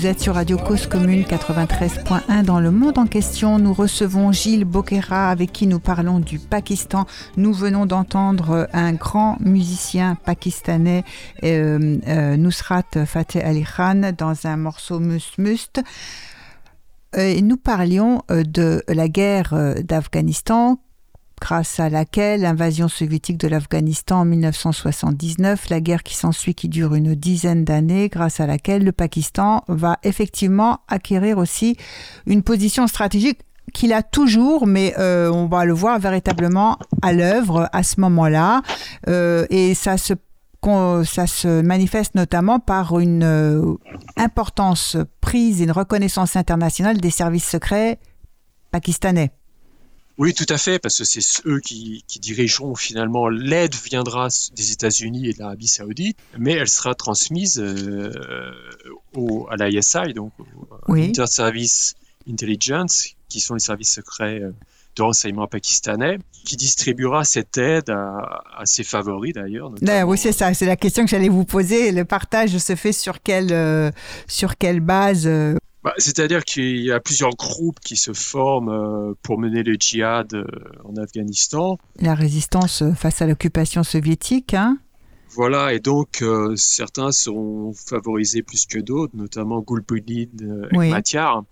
[0.00, 3.58] Vous êtes sur Radio Cause Commune 93.1 dans le monde en question.
[3.58, 7.04] Nous recevons Gilles Bokera avec qui nous parlons du Pakistan.
[7.36, 11.04] Nous venons d'entendre un grand musicien pakistanais,
[11.44, 15.82] euh, euh, Nusrat Fateh Ali Khan, dans un morceau Must Must.
[17.14, 20.78] Nous parlions euh, de la guerre d'Afghanistan
[21.40, 26.94] grâce à laquelle l'invasion soviétique de l'Afghanistan en 1979, la guerre qui s'ensuit qui dure
[26.94, 31.76] une dizaine d'années, grâce à laquelle le Pakistan va effectivement acquérir aussi
[32.26, 33.40] une position stratégique
[33.72, 38.62] qu'il a toujours, mais euh, on va le voir véritablement à l'œuvre à ce moment-là.
[39.08, 40.14] Euh, et ça se,
[41.62, 43.74] manifeste notamment par une euh,
[44.16, 47.98] importance prise et une reconnaissance internationale des services secrets
[48.70, 49.30] pakistanais.
[50.20, 53.30] Oui, tout à fait, parce que c'est eux qui, dirigeront finalement.
[53.30, 58.52] L'aide viendra des États-Unis et de l'Arabie Saoudite, mais elle sera transmise euh,
[59.16, 60.32] au, à l'ISI, donc
[60.88, 61.94] au Inter-Service
[62.30, 64.52] Intelligence, qui sont les services secrets euh,
[64.96, 69.72] de renseignement pakistanais, qui distribuera cette aide à, ses favoris d'ailleurs.
[70.04, 71.92] Oui, c'est ça, c'est la question que j'allais vous poser.
[71.92, 73.90] Le partage se fait sur quelle, euh,
[74.26, 75.26] sur quelle base
[75.82, 80.34] bah, c'est-à-dire qu'il y a plusieurs groupes qui se forment euh, pour mener le djihad
[80.34, 80.44] euh,
[80.84, 81.78] en Afghanistan.
[81.96, 84.78] La résistance euh, face à l'occupation soviétique, hein
[85.32, 86.24] voilà, et donc
[86.56, 90.26] certains seront favorisés plus que d'autres, notamment Gulbuddin
[90.72, 90.90] oui.
[90.90, 91.44] Matyar,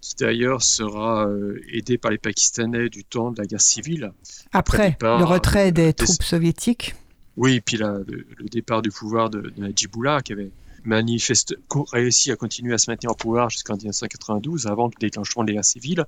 [0.00, 1.28] qui d'ailleurs sera
[1.72, 4.12] aidé par les Pakistanais du temps de la guerre civile.
[4.52, 6.96] Après, le, retrait des, troupes soviétiques
[7.36, 8.04] Oui, puis le,
[8.50, 10.50] départ du pouvoir de, de Najibullah, qui avait
[10.84, 11.56] manifeste,
[11.92, 15.54] réussit à continuer à se maintenir en pouvoir jusqu'en 1992, avant le déclenchement de la
[15.54, 16.04] guerre civile,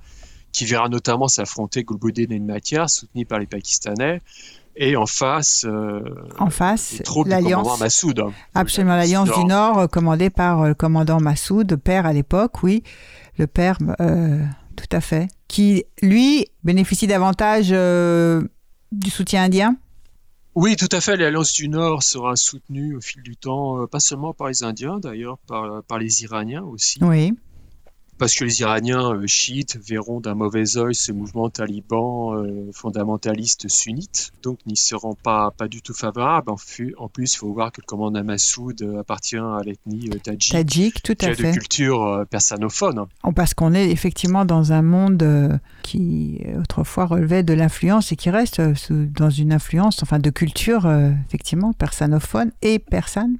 [0.52, 4.20] qui verra notamment s'affronter Gulbuddin et Matia, soutenu par les Pakistanais,
[4.76, 6.00] et en face, euh,
[6.38, 8.22] en face, l'alliance Massoud.
[8.54, 12.82] Absolument, l'alliance du Nord, euh, commandée par euh, le commandant Massoud, père à l'époque, oui,
[13.38, 19.76] le père, tout à fait, qui lui bénéficie davantage du soutien indien.
[20.56, 21.16] Oui, tout à fait.
[21.16, 24.98] L'Alliance du Nord sera soutenue au fil du temps, euh, pas seulement par les Indiens,
[24.98, 26.98] d'ailleurs, par, par les Iraniens aussi.
[27.02, 27.34] Oui
[28.18, 33.68] parce que les Iraniens euh, chiites verront d'un mauvais œil ce mouvement taliban euh, fondamentaliste
[33.68, 36.50] sunnite, donc n'y seront pas, pas du tout favorables.
[36.50, 36.56] En,
[36.98, 41.02] en plus, il faut voir que le commandant Massoud euh, appartient à l'ethnie tadjik, tadjik,
[41.02, 41.52] tout à qui fait.
[41.52, 43.06] de culture persanophone.
[43.34, 48.60] Parce qu'on est effectivement dans un monde qui autrefois relevait de l'influence et qui reste
[48.90, 50.90] dans une influence, enfin de culture
[51.26, 53.36] effectivement persanophone et persane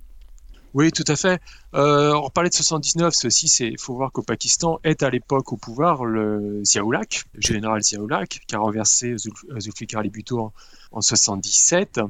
[0.77, 1.41] oui, tout à fait.
[1.73, 5.55] Euh, on parlait de 79, ceci, c'est, il faut voir qu'au Pakistan est à l'époque
[5.55, 9.17] au pouvoir le Ziaoulak, le général Ziaoulak, qui a renversé
[9.59, 10.53] Zulfikar Ali Bhutto en,
[10.93, 12.01] en 77.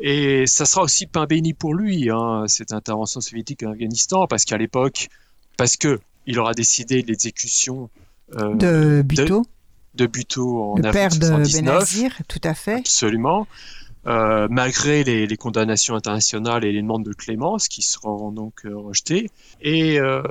[0.00, 4.44] Et ça sera aussi pain béni pour lui, hein, cette intervention soviétique en Afghanistan, parce
[4.44, 5.08] qu'à l'époque,
[5.56, 7.88] parce que il aura décidé l'exécution
[8.36, 9.46] euh, de Bhutto?
[9.94, 12.80] De, Bhutto en le père de Benazir, tout à fait.
[12.80, 13.46] Absolument.
[14.08, 19.28] Euh, malgré les, condamnations internationales et les demandes de clémence qui seront donc euh, rejetées.
[19.60, 20.22] Et euh,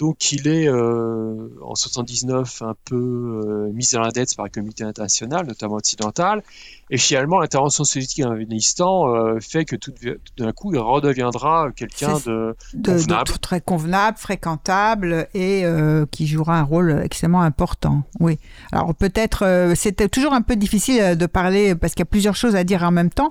[0.00, 5.76] donc il est en 79 un peu mis à l'index par la communauté internationale, notamment
[5.76, 6.42] occidentale.
[6.90, 9.92] Et finalement, l'intervention soviétique en Afghanistan fait que tout,
[10.36, 13.38] d'un coup, il redeviendra quelqu'un de, convenable.
[13.40, 15.64] très convenable, fréquentable et
[16.10, 18.02] qui jouera un rôle extrêmement important.
[18.18, 18.38] Oui.
[18.72, 22.56] Alors peut-être, c'était toujours un peu difficile de parler parce qu'il y a plusieurs choses
[22.56, 23.30] à dire en même temps.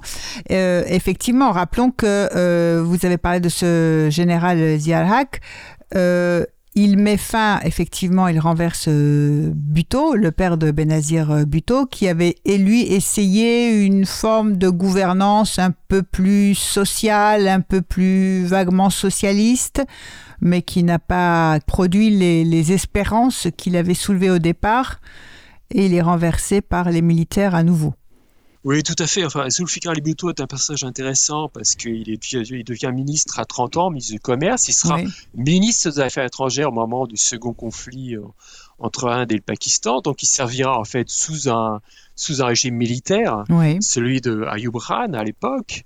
[0.52, 5.42] Euh, effectivement, rappelons que euh, vous avez parlé de ce général Ziarhak.
[6.82, 12.08] Il met fin, effectivement, il renverse euh, Buteau, le père de Benazir euh, Buteau, qui
[12.08, 18.46] avait, et lui, essayé une forme de gouvernance un peu plus sociale, un peu plus
[18.46, 19.84] vaguement socialiste,
[20.40, 25.02] mais qui n'a pas produit les, les espérances qu'il avait soulevées au départ,
[25.72, 27.94] et il est renversé par les militaires à nouveau.
[28.66, 29.24] Oui, tout à fait.
[29.24, 33.90] Enfin, Zulfikar Libuto est un personnage intéressant parce qu'il il devient ministre à 30 ans,
[33.90, 34.68] ministre du Commerce.
[34.68, 35.00] Il sera
[35.34, 38.24] ministre des Affaires étrangères au moment du second conflit euh,
[38.78, 40.02] entre l'Inde et le Pakistan.
[40.02, 41.80] Donc, il servira en fait sous un,
[42.18, 43.46] sous un régime militaire,
[43.80, 45.86] celui de Ayub Khan à l'époque.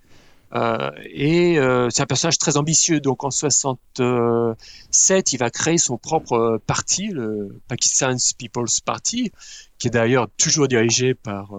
[0.56, 3.00] Euh, et euh, c'est un personnage très ambitieux.
[3.00, 9.32] Donc en 67, il va créer son propre parti, le Pakistan's People's Party,
[9.78, 11.54] qui est d'ailleurs toujours dirigé par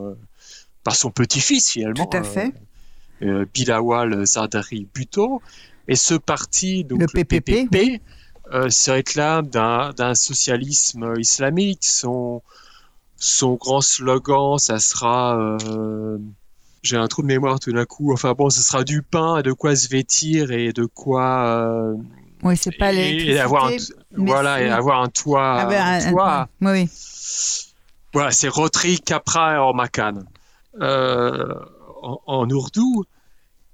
[0.85, 2.07] par son petit-fils finalement.
[2.07, 2.53] Tout à fait.
[3.23, 5.43] Euh, euh Bilawal Zardari Bhutto.
[5.89, 8.01] Et ce parti, donc le PPP,
[8.53, 11.85] euh, se réclame d'un socialisme islamique.
[11.85, 12.43] Son,
[13.17, 16.19] son grand slogan, ça sera euh,
[16.83, 18.13] j'ai un trou de mémoire tout d'un coup.
[18.13, 21.95] Enfin bon, ce sera du pain, de quoi se vêtir et de quoi.
[22.43, 23.77] Oui, c'est pas et, avoir un,
[24.17, 25.61] voilà, et avoir un toit.
[25.61, 26.49] Ah un, toit.
[26.61, 26.89] oui.
[28.13, 30.25] Voilà, c'est Rotri Capra et Ormakan.
[30.81, 31.55] Euh,
[32.27, 33.05] en, ourdou.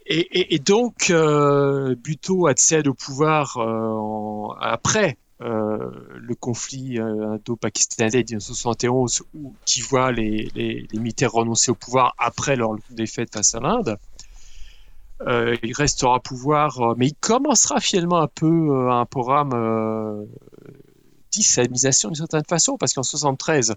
[0.06, 9.22] Et, donc, euh, Buteau accède au pouvoir euh, après le conflit indo-pakistanais de 1971,
[9.64, 13.96] qui voit les, militaires renoncer au pouvoir après leur défaite face à l'Inde.
[15.26, 20.26] il restera au pouvoir, mais il commencera finalement un peu un programme
[21.32, 23.74] d'islamisation d'une certaine façon, parce qu'en 73,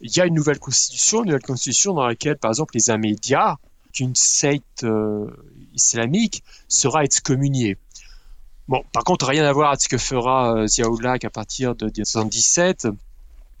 [0.00, 3.56] il y a une nouvelle constitution, une nouvelle constitution dans laquelle, par exemple, les Ahmédias,
[3.92, 5.26] qu'une secte euh,
[5.74, 7.76] islamique, sera excommuniée.
[8.70, 11.86] Bon, par contre, rien à voir avec ce que fera euh, Ziaoulak à partir de
[11.86, 12.86] 1977,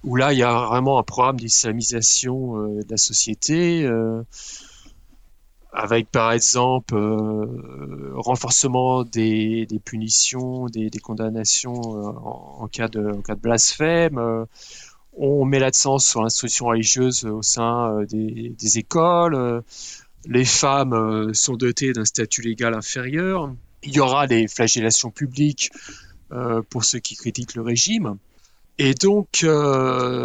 [0.04, 4.22] où là, il y a vraiment un programme d'islamisation euh, de la société, euh,
[5.72, 6.94] avec par exemple
[8.14, 14.46] renforcement des, punitions, des, condamnations en cas de blasphème
[15.16, 19.34] on met l'accent sur l'instruction religieuse au sein euh, des, écoles.
[19.34, 19.60] Euh,
[20.26, 23.52] les femmes euh, sont dotées d'un statut légal inférieur.
[23.82, 25.70] Il y aura des flagellations publiques
[26.68, 28.18] pour ceux qui critiquent le régime.
[28.78, 29.44] Et donc,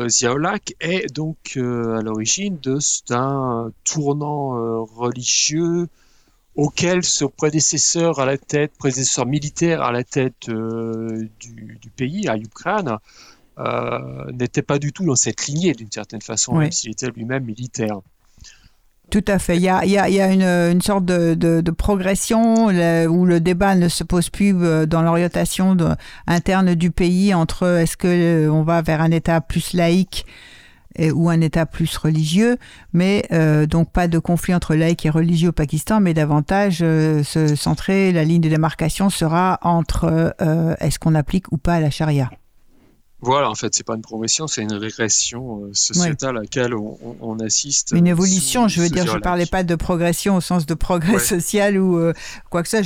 [0.07, 2.59] Ziaolak est donc à l'origine
[3.07, 5.87] d'un tournant religieux
[6.55, 12.87] auquel son prédécesseur à la tête, prédécesseur militaire à la tête du, du, pays, Khan,
[12.87, 12.97] euh,
[14.33, 17.99] n'était pas du tout dans cette lignée d'une certaine façon, même s'il était lui-même militaire.
[19.11, 19.55] Tout à fait.
[19.57, 23.75] Il y a, il y a, une, une, sorte de, de, progression où le débat
[23.75, 25.77] ne se pose plus euh, dans l'orientation
[26.27, 30.25] interne du pays entre est-ce que euh, on va vers un État plus laïque
[30.95, 32.57] et, ou un État plus religieux,
[32.93, 33.27] mais
[33.69, 38.23] donc pas de conflit entre laïque et religieux au Pakistan, mais davantage se centrer, la
[38.23, 40.33] ligne de démarcation sera entre
[40.79, 42.29] est-ce qu'on applique ou pas la charia.
[43.25, 47.39] Voilà, en fait, c'est pas une progression, c'est une régression euh, sociétale à laquelle on,
[47.39, 47.91] assiste.
[47.95, 51.79] Une évolution, je veux dire, je parlais pas de progression au sens de progrès social
[51.79, 52.13] ou euh,
[52.51, 52.81] quoi que ça.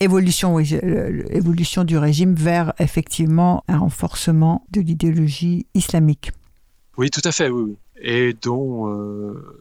[0.00, 0.76] évolution, oui,
[1.30, 6.32] évolution du régime vers effectivement un renforcement de l'idéologie islamique.
[6.96, 7.76] Oui, tout à fait, oui.
[8.02, 9.60] Et dont euh,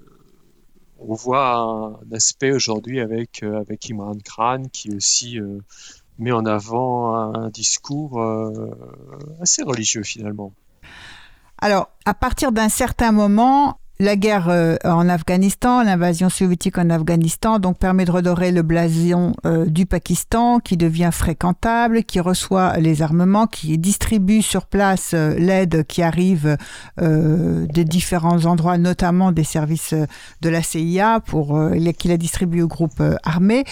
[0.98, 5.40] on voit un aspect aujourd'hui avec, avec Imran Khan qui aussi
[6.20, 8.72] met en avant un, discours euh,
[9.42, 10.54] assez religieux finalement.
[11.60, 17.60] Alors, à partir d'un certain moment, la guerre euh, en Afghanistan, l'invasion soviétique en Afghanistan,
[17.60, 23.02] donc permet de redorer le blason euh, du Pakistan, qui devient fréquentable, qui reçoit les
[23.02, 26.58] armements, qui distribue sur place l'aide qui arrive
[26.98, 29.94] de différents endroits, notamment des services
[30.42, 31.60] de la CIA, pour
[31.98, 33.64] qui la distribue aux groupes armés.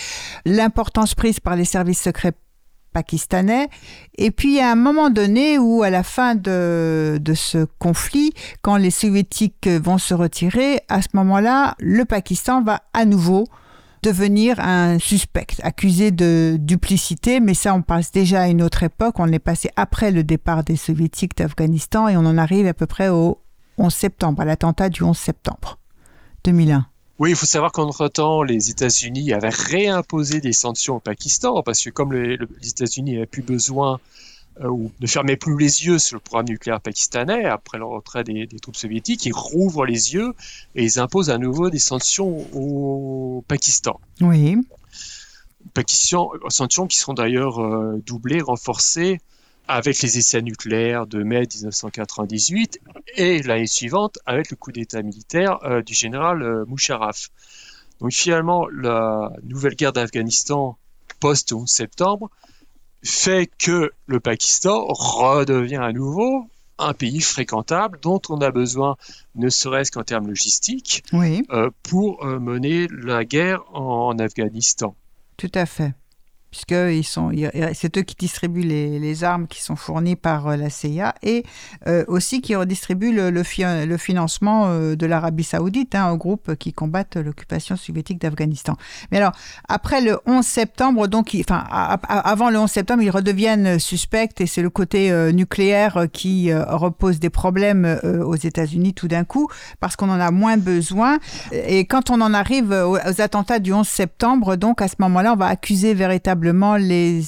[0.46, 2.34] L'importance prise par les services secrets
[2.96, 3.68] pakistanais.
[4.18, 8.32] Et puis, à un moment donné où, à la fin de, de ce conflit,
[8.62, 13.44] quand les soviétiques vont se retirer, à ce moment-là, le Pakistan va à nouveau
[14.02, 19.16] devenir un suspect, accusé de duplicité, mais ça on passe déjà à une autre époque,
[19.18, 22.86] on est passé après le départ des soviétiques d'Afghanistan et on en arrive à peu
[22.86, 23.40] près au
[23.80, 25.80] 11 septembre, à l'attentat du 11 septembre
[26.44, 26.86] 2001.
[27.18, 31.90] Oui, il faut savoir qu'entre-temps, les États-Unis avaient réimposé des sanctions au Pakistan, parce que
[31.90, 34.02] comme les, États-Unis n'avaient plus besoin
[34.60, 38.26] euh, ou ne fermaient plus les yeux sur le programme nucléaire pakistanais, après le retrait
[38.26, 40.34] des, troupes soviétiques, ils rouvrent les yeux
[40.76, 44.00] et ils imposent à nouveau des sanctions au Pakistan.
[44.20, 44.58] Oui.
[45.74, 49.20] Pakistan, sanctions qui seront d'ailleurs euh, doublées, renforcées
[49.68, 52.80] avec les essais nucléaires de mai 1998
[53.16, 57.30] et l'année suivante avec le coup d'État militaire euh, du général euh, Musharraf.
[58.00, 60.78] Donc finalement, la nouvelle guerre d'Afghanistan
[61.20, 62.30] post-11 septembre
[63.04, 66.46] fait que le Pakistan redevient à nouveau
[66.78, 68.98] un pays fréquentable dont on a besoin,
[69.36, 74.94] ne serait-ce qu'en termes logistiques, euh, pour mener la guerre en Afghanistan.
[75.38, 75.94] Tout à fait
[76.56, 77.32] puisque sont,
[77.74, 81.44] c'est eux qui distribuent les, armes qui sont fournies par euh, la CIA et
[81.88, 83.44] euh, aussi qui redistribuent le,
[83.98, 88.76] financement euh, de l'Arabie saoudite hein, aux groupes qui combattent l'occupation soviétique d'Afghanistan.
[89.12, 89.34] Mais alors,
[89.68, 91.64] après le 11 septembre, donc, enfin,
[92.08, 97.30] avant le 11 septembre, ils redeviennent suspects et c'est le côté nucléaire qui repose des
[97.30, 99.48] problèmes aux États-Unis tout d'un coup
[99.80, 101.20] parce qu'on en a moins besoin.
[101.52, 105.38] Et quand on en arrive aux attentats du 11 septembre, donc à ce moment-là, on
[105.38, 106.45] va accuser véritablement
[106.78, 107.22] les,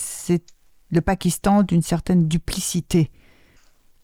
[0.92, 3.12] le Pakistan d'une certaine duplicité.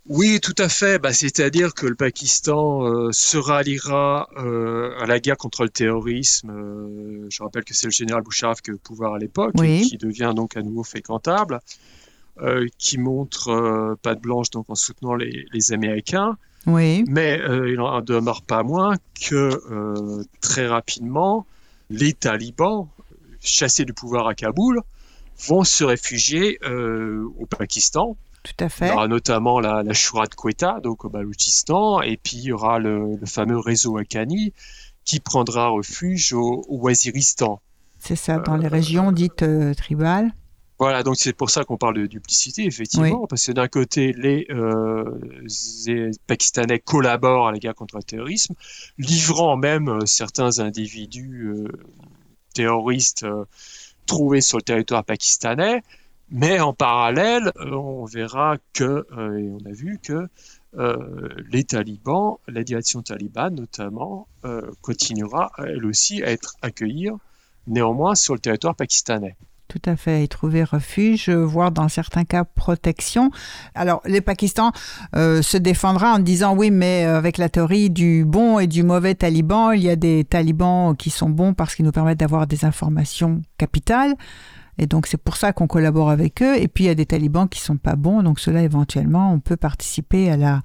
[0.09, 0.99] Oui, tout à fait.
[0.99, 6.49] Bah, c'est-à-dire que le Pakistan euh, se ralliera euh, à la guerre contre le terrorisme.
[6.49, 9.97] Euh, je rappelle que c'est le général Boucharaf qui est au pouvoir à l'époque, qui
[9.97, 11.61] devient donc à nouveau fréquentable,
[12.77, 16.37] qui montre pas de blanche donc en soutenant les, les Américains.
[16.65, 17.05] Oui.
[17.07, 18.95] Mais il n'en demeure pas moins
[19.25, 19.61] que
[20.41, 21.45] très rapidement,
[21.89, 22.89] les talibans,
[23.39, 24.81] chassés du pouvoir à Kaboul,
[25.47, 28.17] vont se réfugier euh, au Pakistan.
[28.43, 28.87] Tout à fait.
[28.87, 32.43] Il y aura notamment la, la Shura de Quetta, donc au Baloutchistan, et puis il
[32.43, 34.53] y aura le, fameux réseau Akani
[35.05, 37.61] qui prendra refuge au, Waziristan.
[37.99, 40.33] C'est ça, dans les régions dites euh, tribales.
[40.77, 44.45] Voilà, donc c'est pour ça qu'on parle de duplicité, effectivement, parce que d'un côté, les,
[44.49, 45.05] euh,
[45.85, 48.55] les, Pakistanais collaborent à la guerre contre le terrorisme,
[48.97, 51.67] livrant même certains individus
[52.53, 53.25] terroristes
[54.05, 55.81] trouvés sur le territoire pakistanais,
[56.29, 60.27] mais en parallèle, euh, on verra que, euh, et on a vu que
[60.75, 64.27] euh, les talibans, la direction talibane notamment,
[64.81, 67.15] continuera elle aussi à être accueillir
[67.67, 69.37] néanmoins sur le territoire pakistanais.
[69.73, 73.31] Tout à fait, y trouver refuge, voire dans certains cas protection.
[73.73, 74.71] Alors, le Pakistan
[75.15, 79.71] se défendra en disant oui, mais avec la théorie du bon et du mauvais taliban,
[79.71, 83.41] il y a des talibans qui sont bons parce qu'ils nous permettent d'avoir des informations
[83.57, 84.13] capitales.
[84.77, 86.55] Et donc, c'est pour ça qu'on collabore avec eux.
[86.55, 88.21] Et puis, il y a des talibans qui sont pas bons.
[88.21, 90.61] Donc, cela, éventuellement, on peut participer à la.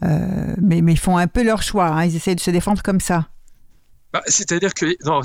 [0.00, 1.88] mais, mais ils font un peu leur choix.
[1.88, 2.04] Hein.
[2.04, 3.26] Ils essaient de se défendre comme ça.
[4.12, 4.94] Bah, c'est-à-dire que.
[5.04, 5.22] Non,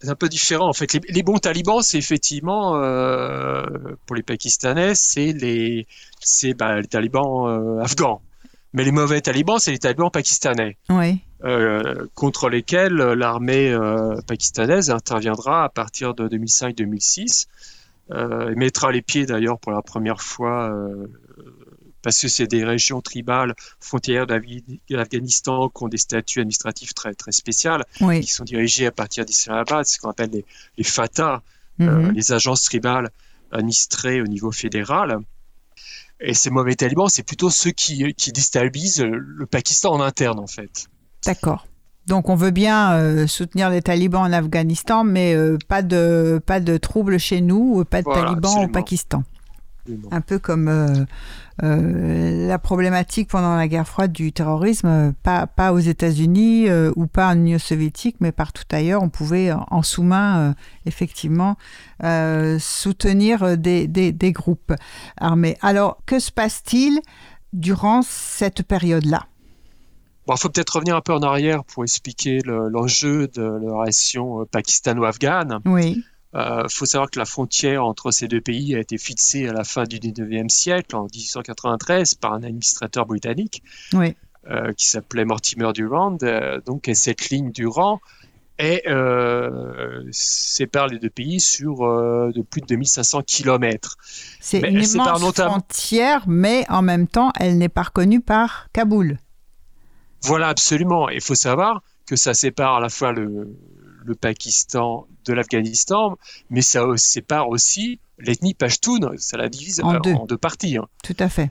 [0.00, 0.68] c'est un peu différent.
[0.68, 3.64] En fait, les, bons talibans, c'est effectivement euh,
[4.06, 5.86] pour les Pakistanais, c'est les,
[6.20, 8.20] c'est bah, les talibans euh, afghans.
[8.72, 10.76] Mais les mauvais talibans, c'est les talibans pakistanais.
[11.44, 13.76] Euh, contre lesquels l'armée
[14.26, 17.46] pakistanaise interviendra à partir de 2005-2006.
[18.56, 20.74] mettra les pieds d'ailleurs pour la première fois
[22.04, 27.32] parce que c'est des régions tribales frontières d'Afghanistan qui ont des statuts administratifs très, très
[27.32, 30.44] spéciales, qui sont dirigés à partir d'Islamabad, ce qu'on appelle les,
[30.76, 31.42] les FATA,
[31.80, 32.12] euh, mhm.
[32.12, 33.10] les agences tribales
[33.50, 35.18] administrées au niveau fédéral.
[36.20, 40.46] Et ces mauvais talibans, c'est plutôt ceux qui, qui, déstabilisent le Pakistan en interne, en
[40.46, 40.86] fait.
[41.24, 41.66] D'accord.
[42.06, 46.60] Donc on veut bien euh, soutenir les talibans en Afghanistan, mais euh, pas, de, pas
[46.60, 49.24] de troubles chez nous, pas de talibans au Pakistan.
[50.10, 51.04] Un peu comme euh,
[51.62, 57.28] la problématique pendant la guerre froide du terrorisme, pas, pas aux États-Unis euh, ou pas
[57.28, 60.54] en Union soviétique, mais partout ailleurs, on pouvait en sous-main,
[60.86, 61.56] effectivement,
[62.58, 64.74] soutenir des, des, groupes
[65.16, 65.56] armés.
[65.62, 67.00] Alors, que se passe-t-il
[67.52, 69.26] durant cette période-là?
[70.26, 75.60] Il faut peut-être revenir un peu en arrière pour expliquer l'enjeu de la relation pakistano-afghane.
[75.66, 76.02] Oui.
[76.34, 79.52] Il euh, faut savoir que la frontière entre ces deux pays a été fixée à
[79.52, 83.62] la fin du 19e siècle, en 1893, par un administrateur britannique
[83.94, 86.18] euh, qui s'appelait Mortimer Durand.
[86.24, 88.00] Euh, donc, cette ligne Durand
[90.10, 93.96] sépare les deux pays sur de plus de 2500 km.
[94.40, 99.18] C'est une immense frontière, mais en même temps, elle n'est pas reconnue par Kaboul.
[100.22, 101.08] Voilà, absolument.
[101.08, 103.56] Il faut savoir que ça sépare à la fois le,
[104.04, 106.16] le Pakistan de l'Afghanistan,
[106.50, 110.36] mais ça sépare aussi l'ethnie Pashtun, ça la divise en, deux.
[110.36, 110.76] parties.
[110.76, 110.86] Hein.
[111.02, 111.50] Tout à fait.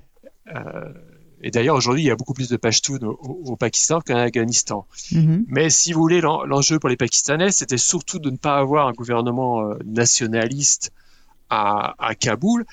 [0.54, 0.93] Euh,
[1.41, 4.86] et d'ailleurs, aujourd'hui, il y a beaucoup plus de Pashtun au, Pakistan qu'en Afghanistan.
[5.12, 5.45] Mhm.
[5.47, 8.93] Mais si vous voulez, l'enjeu pour les Pakistanais, c'était surtout de ne pas avoir un
[8.93, 10.93] gouvernement euh, nationaliste
[11.49, 12.66] à, Kaboul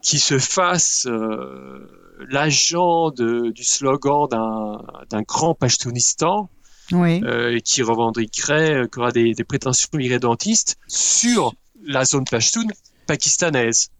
[0.00, 6.48] qui se fasse euh, l'agent du slogan d'un grand Pashtunistan
[6.92, 7.20] oui.
[7.24, 12.66] euh, qui revendiquerait, euh, qui aura des, prétentions irrédentistes sur la zone Pashtun
[13.06, 13.90] pakistanaise.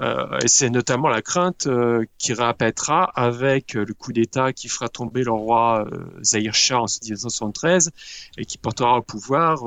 [0.00, 4.88] Euh, et c'est notamment la crainte euh, qui réapparaîtra avec le coup d'État qui fera
[4.88, 5.86] tomber le roi
[6.22, 7.90] Zahir Shah en 1973
[8.38, 9.62] et qui portera au pouvoir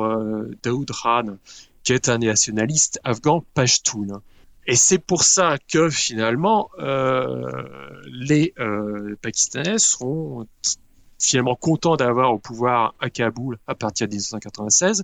[0.63, 1.38] Daoud Khan,
[1.84, 4.21] qui est un nationaliste afghan pashtoun.
[4.65, 6.71] Et c'est pour ça que finalement,
[8.07, 8.53] les
[9.21, 10.47] Pakistanais seront
[11.24, 15.03] finalement contents d'avoir au pouvoir à Kaboul à partir de 1996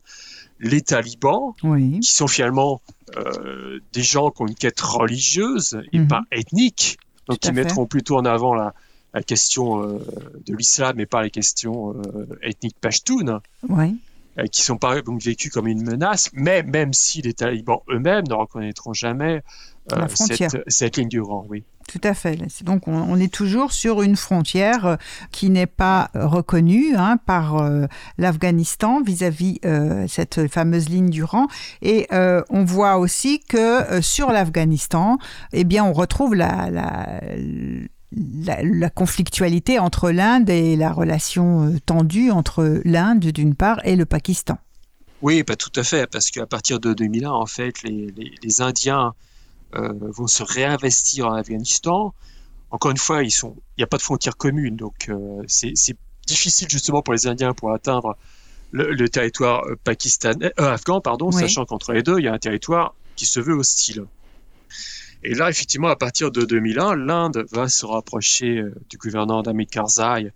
[0.59, 1.53] les talibans,
[2.01, 2.82] qui sont finalement
[3.15, 6.07] euh, des gens qui ont une quête religieuse et mhm.
[6.07, 6.97] pas ethnique,
[7.28, 8.74] donc qui mettront plutôt en avant la,
[9.26, 9.99] question euh,
[10.45, 13.97] de l'islam et pas les questions euh, ethniques pashtunes, oui.
[14.51, 18.34] Qui sont pas donc vécues comme une menace, mais même si les talibans eux-mêmes ne
[18.34, 19.41] reconnaîtront jamais
[20.13, 21.63] cette, cette ligne du rang, oui.
[21.89, 22.38] Tout à fait.
[22.63, 24.95] Donc on, est toujours sur une frontière euh,
[25.32, 27.88] qui n'est pas euh, reconnue hein, par euh,
[28.19, 29.59] l'Afghanistan vis-à-vis
[30.07, 31.47] cette fameuse ligne du rang.
[31.82, 35.17] Et on voit aussi que sur l'Afghanistan,
[35.53, 37.21] eh bien, on retrouve la, la
[38.95, 44.57] conflictualité entre l'Inde et la relation tendue entre l'Inde d'une part et le Pakistan.
[45.22, 49.14] Oui, pas tout à fait, parce qu'à partir de 2001, en fait, les, les Indiens
[49.76, 52.16] euh, vont se réinvestir en Afghanistan.
[52.72, 53.32] Encore une fois, il
[53.78, 55.95] n'y a pas de frontière commune, donc euh, c'est
[56.26, 58.18] difficile justement pour les Indiens pour atteindre
[58.72, 62.95] le, territoire euh, pakistanais, afghan, pardon, sachant qu'entre les deux, il y a un territoire
[63.16, 64.05] qui se veut hostile.
[65.24, 70.32] Et là, effectivement, à partir de 2001, l'Inde va se rapprocher du gouvernement d'Amit Karzai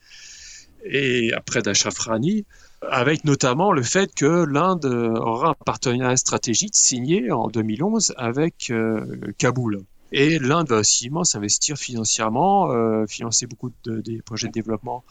[0.86, 2.46] et après d'Ashraf Rani
[2.90, 9.06] avec notamment le fait que l'Inde aura un partenariat stratégique signé en 2011 avec euh,
[9.38, 9.82] Kaboul.
[10.12, 15.04] Et l'Inde va aussi s'investir financièrement, euh, financer beaucoup de, des projets de développement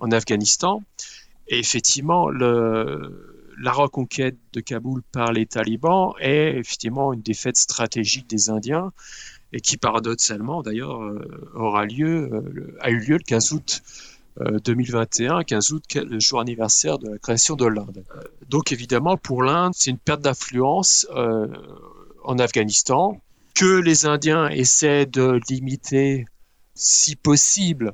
[0.00, 0.82] en Afghanistan.
[1.48, 8.28] Et effectivement, le, la reconquête de Kaboul par les talibans est effectivement une défaite stratégique
[8.28, 8.92] des Indiens
[9.52, 13.82] et qui paradoxalement d'ailleurs euh, aura lieu, a eu lieu le 15 août
[14.64, 18.04] 2021, 15 août, le jour anniversaire de la création de l'Inde.
[18.16, 21.46] Euh, donc évidemment, pour l'Inde, c'est une perte d'influence euh,
[22.24, 23.20] en Afghanistan
[23.54, 26.24] que les Indiens essaient de limiter
[26.74, 27.92] si possible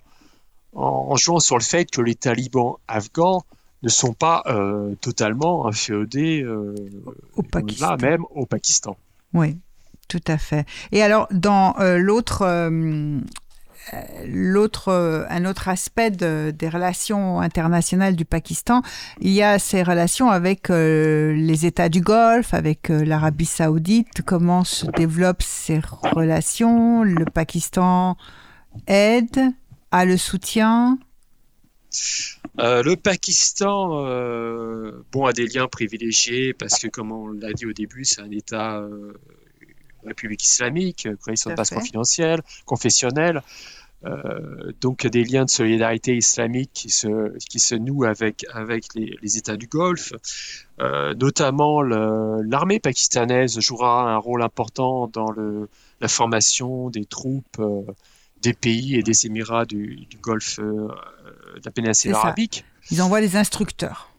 [0.72, 3.44] en, jouant sur le fait que les talibans afghans
[3.82, 6.44] ne sont pas euh, totalement inféodés
[7.36, 7.90] au Pakistan.
[7.90, 8.96] là même au Pakistan.
[9.32, 9.58] Oui,
[10.08, 10.66] tout à fait.
[10.92, 12.44] Et alors, dans l'autre
[14.26, 18.82] l'autre, euh, un autre aspect des relations internationales du Pakistan,
[19.20, 24.22] il y a ces relations avec euh, les États du Golfe, avec euh, l'Arabie saoudite.
[24.24, 27.02] Comment se développent ces relations?
[27.02, 28.16] Le Pakistan
[28.86, 29.52] aide,
[29.90, 30.98] a le soutien?
[32.58, 33.88] Le Pakistan
[35.12, 38.30] bon, a des liens privilégiés parce que, comme on l'a dit au début, c'est un
[38.30, 38.82] État
[40.06, 43.42] République islamique, créé sur le passeport financier, confessionnel.
[44.04, 49.16] Euh, donc des liens de solidarité islamique qui se, qui se nouent avec, avec les,
[49.22, 50.12] les États du Golfe.
[50.80, 55.68] Euh, notamment l'armée pakistanaise jouera un rôle important dans le,
[56.00, 57.82] la formation des troupes euh,
[58.42, 60.88] des pays et des Émirats du, du Golfe de
[61.64, 62.64] la péninsule arabique.
[62.90, 64.10] Ils envoient des instructeurs.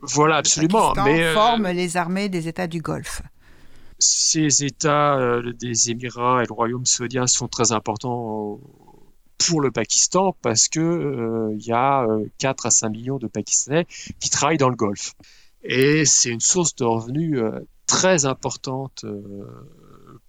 [0.00, 0.92] Voilà, absolument.
[0.94, 3.22] Le mais forme les armées des États du Golfe
[4.00, 8.60] ces États des Émirats et le Royaume saoudien sont très importants
[9.38, 12.06] pour le Pakistan parce que euh, il y a
[12.38, 13.86] 4 euh, à 5 millions de Pakistanais
[14.20, 15.14] qui travaillent dans le Golfe.
[15.62, 19.04] Et c'est une source de revenus euh, très importante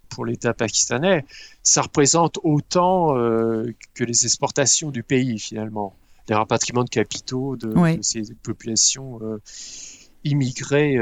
[0.10, 1.26] pour l'État pakistanais.
[1.64, 5.95] Ça représente autant que les exportations du pays finalement,
[6.28, 9.20] les rapatriements de capitaux de, ces populations
[10.24, 10.97] immigrées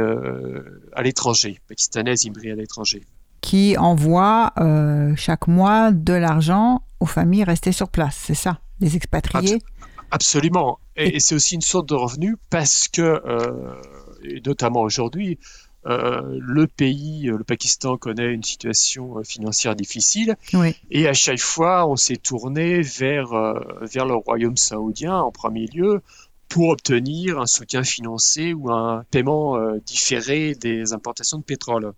[0.93, 3.03] à l'étranger, pakistanaises immigrées à l'étranger
[3.41, 4.53] qui envoient
[5.15, 9.61] chaque mois de l'argent aux familles restées sur place, c'est ça, les expatriés?
[10.11, 10.79] Absolument.
[10.95, 13.73] Et, c'est aussi une sorte de revenu parce que, euh,
[14.45, 20.35] notamment aujourd'hui, euh, le pays, euh, le Pakistan, connaît une situation financière difficile.
[20.91, 23.29] Et à chaque fois, on s'est tourné vers,
[23.81, 26.01] vers le royaume saoudien en premier lieu
[26.49, 31.93] pour obtenir un soutien financier ou un paiement différé des importations de pétrole.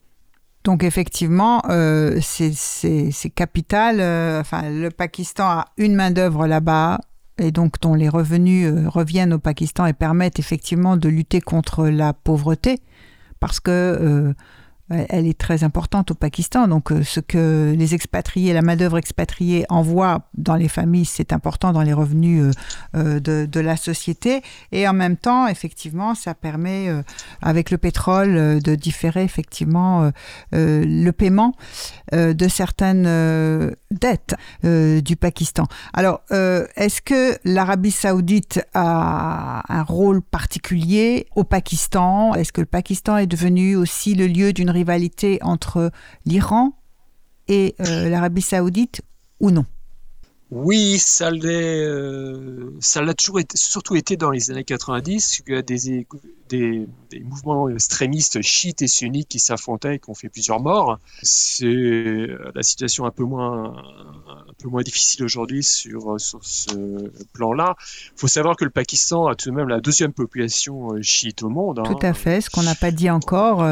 [0.63, 3.99] Donc effectivement, euh, c'est capital.
[3.99, 6.99] Euh, enfin, le Pakistan a une main d'œuvre là-bas
[7.37, 11.87] et donc dont les revenus euh, reviennent au Pakistan et permettent effectivement de lutter contre
[11.87, 12.79] la pauvreté,
[13.39, 14.33] parce que
[14.89, 16.67] elle est très importante au Pakistan.
[16.67, 21.73] Donc, euh, ce que les expatriés, la main-d'œuvre expatriée envoie dans les familles, c'est important
[21.73, 22.55] dans les revenus
[22.95, 24.41] euh, euh, de, la société.
[24.71, 26.87] Et en même temps, effectivement, ça permet,
[27.41, 30.11] avec le pétrole, de différer effectivement
[30.53, 31.53] le paiement
[32.13, 35.65] de certaines dettes du Pakistan.
[35.93, 42.33] Alors, est-ce que l'Arabie saoudite a un rôle particulier au Pakistan?
[42.33, 45.91] Est-ce que le Pakistan est devenu aussi le lieu d'une rivalité entre
[46.25, 46.73] l'Iran
[47.47, 49.01] et euh, l'Arabie saoudite
[49.39, 49.65] ou non?
[50.51, 55.43] Oui, ça l'est, euh, ça l'a toujours été, surtout été dans les années 90.
[55.45, 56.07] Il y a des,
[56.49, 56.87] des,
[57.23, 60.97] mouvements extrémistes chiites et sunnites qui s'affrontaient et qui ont fait plusieurs morts.
[61.21, 63.75] C'est la situation un peu moins,
[64.27, 67.75] un peu moins difficile aujourd'hui sur, sur ce plan-là.
[68.15, 71.43] Il faut savoir que le Pakistan a tout de même la deuxième population euh, chiite
[71.43, 71.79] au monde.
[71.85, 72.09] Tout hein.
[72.09, 73.63] à fait, ce qu'on n'a pas dit encore.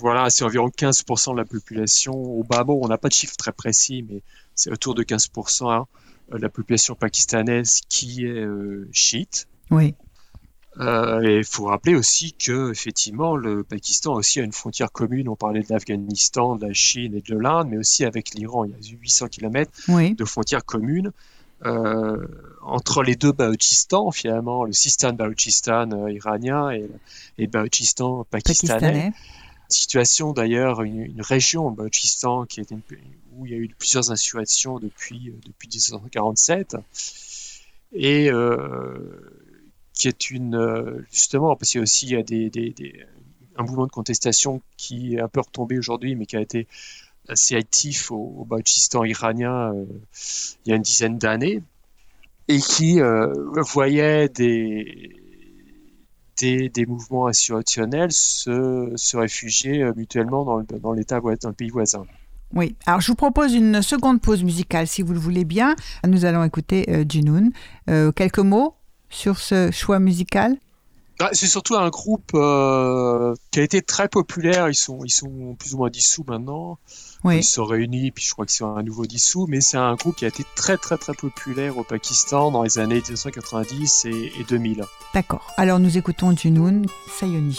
[0.00, 2.14] Voilà, c'est environ 15% de la population.
[2.14, 4.22] Au Babo, on n'a pas de chiffre très précis, mais
[4.54, 5.86] c'est autour de 15% hein,
[6.32, 9.48] de la population pakistanaise qui est euh, chiite.
[9.70, 9.94] Oui.
[10.80, 15.28] Euh, et il faut rappeler aussi que effectivement le Pakistan aussi a une frontière commune.
[15.28, 18.64] On parlait de l'Afghanistan, de la Chine et de l'Inde, mais aussi avec l'Iran.
[18.64, 21.10] Il y a 800 km de frontières communes.
[21.66, 22.24] Euh,
[22.62, 26.88] entre les deux Balochistan, finalement, le Sistan Balochistan iranien et,
[27.36, 29.12] le Balochistan pakistanais
[29.68, 32.72] situation d'ailleurs, une, région, Balochistan, qui est
[33.36, 36.76] où il y a eu plusieurs insurrections depuis, euh, depuis 1947,
[37.92, 38.98] et euh,
[39.92, 42.14] qui est une, euh, justement, parce qu'il y a aussi
[43.56, 46.66] un mouvement de contestation qui est un peu retombé aujourd'hui, mais qui a été
[47.28, 49.74] assez actif au, au iranien
[50.64, 51.62] il y a une dizaine d'années,
[52.48, 53.00] et qui
[53.56, 55.27] voyait des
[56.40, 62.04] des, mouvements insurrectionnels se, se réfugier euh, mutuellement dans, dans l'État dans le pays voisin.
[62.54, 65.76] Oui, alors je vous propose une seconde pause musicale si vous le voulez bien.
[66.06, 67.04] Nous allons écouter euh.
[67.90, 68.74] Euh, quelques mots
[69.10, 70.56] sur ce choix musical?
[71.32, 74.68] C'est surtout un groupe euh, qui a été très populaire.
[74.68, 76.78] Ils sont, ils sont plus ou moins dissous maintenant.
[77.24, 79.46] Ils se sont réunis, puis je crois qu'ils sont un nouveau dissous.
[79.48, 82.78] Mais c'est un groupe qui a été très, très, très populaire au Pakistan dans les
[82.78, 84.84] années 1990 et, et 2000.
[85.14, 85.52] D'accord.
[85.56, 86.82] Alors nous écoutons Junoon
[87.18, 87.58] Sayoni.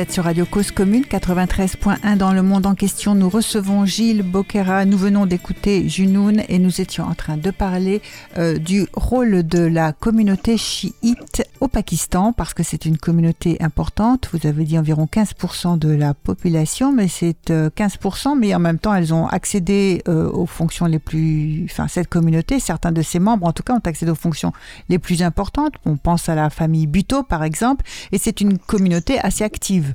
[0.00, 3.14] Êtes sur Radio Cause Commune 93.1 dans le monde en question.
[3.14, 4.86] Nous recevons Gilles Boquera.
[4.86, 8.00] Nous venons d'écouter Junoun et nous étions en train de parler
[8.38, 14.30] euh, du rôle de la communauté chiite au Pakistan parce que c'est une communauté importante.
[14.32, 18.78] Vous avez dit environ 15% de la population, mais c'est 15%, euh, mais en même
[18.78, 21.66] temps elles ont accédé euh, aux fonctions les plus...
[21.70, 24.54] Enfin, cette communauté, certains de ses membres en tout cas ont accédé aux fonctions
[24.88, 25.74] les plus importantes.
[25.84, 29.89] On pense à la famille Buto par exemple, et c'est une communauté assez active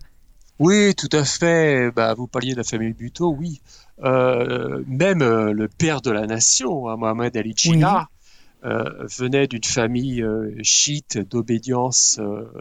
[0.59, 1.91] oui, tout à fait.
[1.91, 3.61] Bah, vous parliez de la famille Buto, oui.
[4.03, 8.09] Euh, même euh, le père de la nation, hein, Mohamed Ali Jinnah,
[8.63, 10.25] euh, venait d'une famille
[10.63, 12.19] chiite d'obédience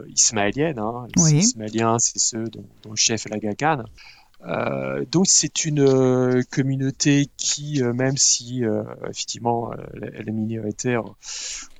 [0.08, 0.78] ismaélienne.
[0.78, 1.06] Hein.
[1.16, 3.84] Les Ismaéliens, c'est ceux dont, dont, le chef est la Khan.
[4.46, 8.62] Euh, donc c'est une euh, communauté qui, euh, même si
[9.08, 11.02] effectivement elle est minoritaire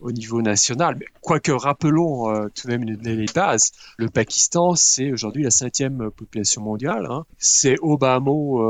[0.00, 5.42] au niveau national, mais quoique rappelons tout de même les bases, le Pakistan c'est aujourd'hui
[5.42, 7.24] la cinquième population mondiale, hein.
[7.38, 8.62] c'est au bas mot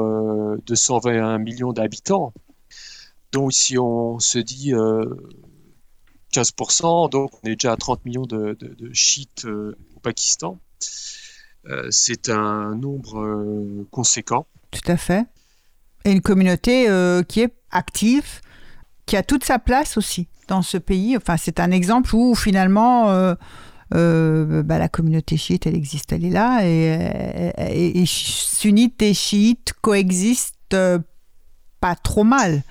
[0.67, 2.33] 221 millions d'habitants.
[3.33, 4.73] Donc si on se dit
[6.33, 8.57] 15%, donc on est déjà à 30 millions de,
[8.93, 10.59] chiites au Pakistan.
[11.71, 14.47] Euh, c'est un nombre euh, conséquent.
[14.71, 15.27] Tout à fait.
[16.05, 18.41] Et une communauté euh, qui est active,
[19.07, 21.17] qui a toute sa place aussi dans ce pays.
[21.17, 23.07] Enfin, c'est un exemple où finalement
[23.91, 30.77] bah, la communauté chiite, elle existe, elle est là, et, et sunnites et chiites coexistent
[31.81, 32.63] pas trop mal.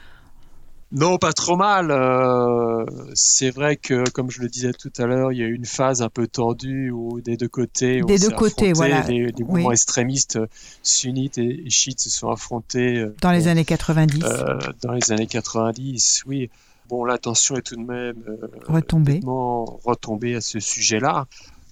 [0.94, 1.89] Non, pas trop mal.
[1.89, 2.86] Euh,
[3.16, 5.66] c'est vrai que, comme je le disais tout à l'heure, il y a eu une
[5.66, 10.38] phase un peu tendue où des deux côtés, des deux côtés, voilà, des, mouvements extrémistes
[10.84, 14.24] sunnites et, chiites se sont affrontés euh, dans les années 90.
[14.24, 16.52] Euh, dans les années 90, oui.
[16.89, 18.24] Bon, la tension est tout de même
[18.68, 19.20] retombée.
[19.26, 21.26] retombée à ce sujet-là.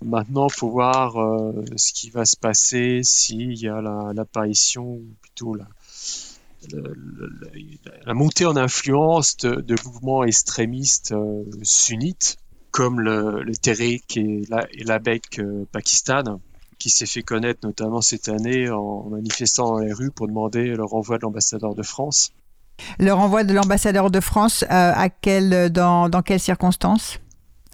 [0.03, 1.13] Maintenant, il faut voir
[1.75, 3.81] ce qui va se passer s'il y a
[4.15, 5.67] l'apparition, ou plutôt la,
[8.05, 12.37] la montée en influence de, mouvements extrémistes euh, sunnites
[12.71, 14.85] comme le, le Tehrik et la, et
[15.39, 16.39] euh, Pakistan,
[16.79, 20.85] qui s'est fait connaître notamment cette année en manifestant dans les rues pour demander le
[20.85, 22.31] renvoi de l'ambassadeur de France.
[22.97, 27.19] Le renvoi de l'ambassadeur de France, euh, à quel, dans, dans quelles circonstances?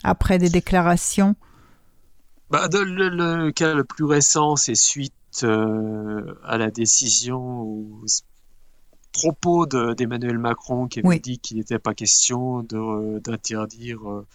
[0.04, 1.36] Après des déclarations?
[2.50, 5.14] Bah, le, cas le plus récent, c'est suite
[5.44, 7.78] à la décision
[9.18, 14.28] propos d'Emmanuel Macron qui avait dit qu'il n'était pas question d'interdire euh,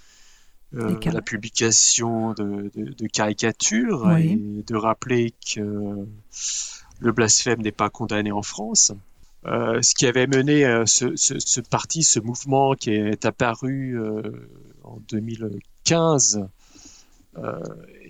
[0.75, 6.07] euh, la publication de, caricatures et de rappeler que
[7.01, 8.93] le blasphème n'est pas condamné en France.
[9.45, 13.99] Euh, ce qui avait mené ce, parti, ce mouvement qui est apparu
[14.83, 16.49] en 2015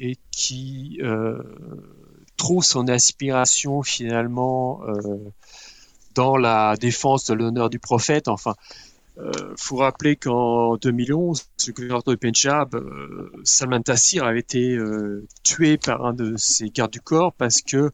[0.00, 1.00] et qui
[2.36, 4.80] trouve son aspiration finalement
[6.14, 8.28] dans la défense de l'honneur du prophète.
[8.28, 8.54] Enfin,
[9.18, 14.74] il euh, faut rappeler qu'en 2011, le gouverneur de Punjab, euh, Salman Tassir, avait été
[14.74, 17.90] euh, tué par un de ses gardes du corps parce que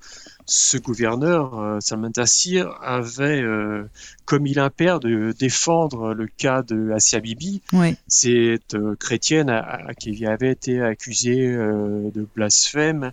[0.47, 3.45] ce gouverneur, Salman Tassir, avait
[4.25, 7.61] commis l'impair de défendre le cas de Asia Bibi,
[8.07, 9.53] cette chrétienne
[9.99, 13.13] qui avait été accusée de blasphème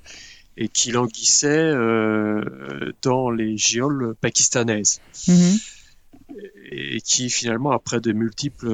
[0.57, 5.01] et qui languissait euh, dans les géoles pakistanaises.
[5.27, 5.57] Mhm.
[6.71, 8.67] Et qui finalement, après de multiples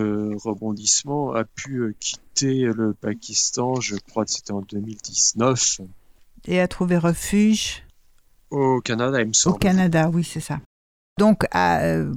[0.43, 5.81] rebondissements, a pu euh, quitter le Pakistan, je crois que c'était en 2019.
[6.47, 7.83] Et a trouvé refuge
[8.49, 9.55] Au Canada, il me semble.
[9.55, 10.59] Au Canada, oui, c'est ça.
[11.19, 12.13] Donc, à, euh,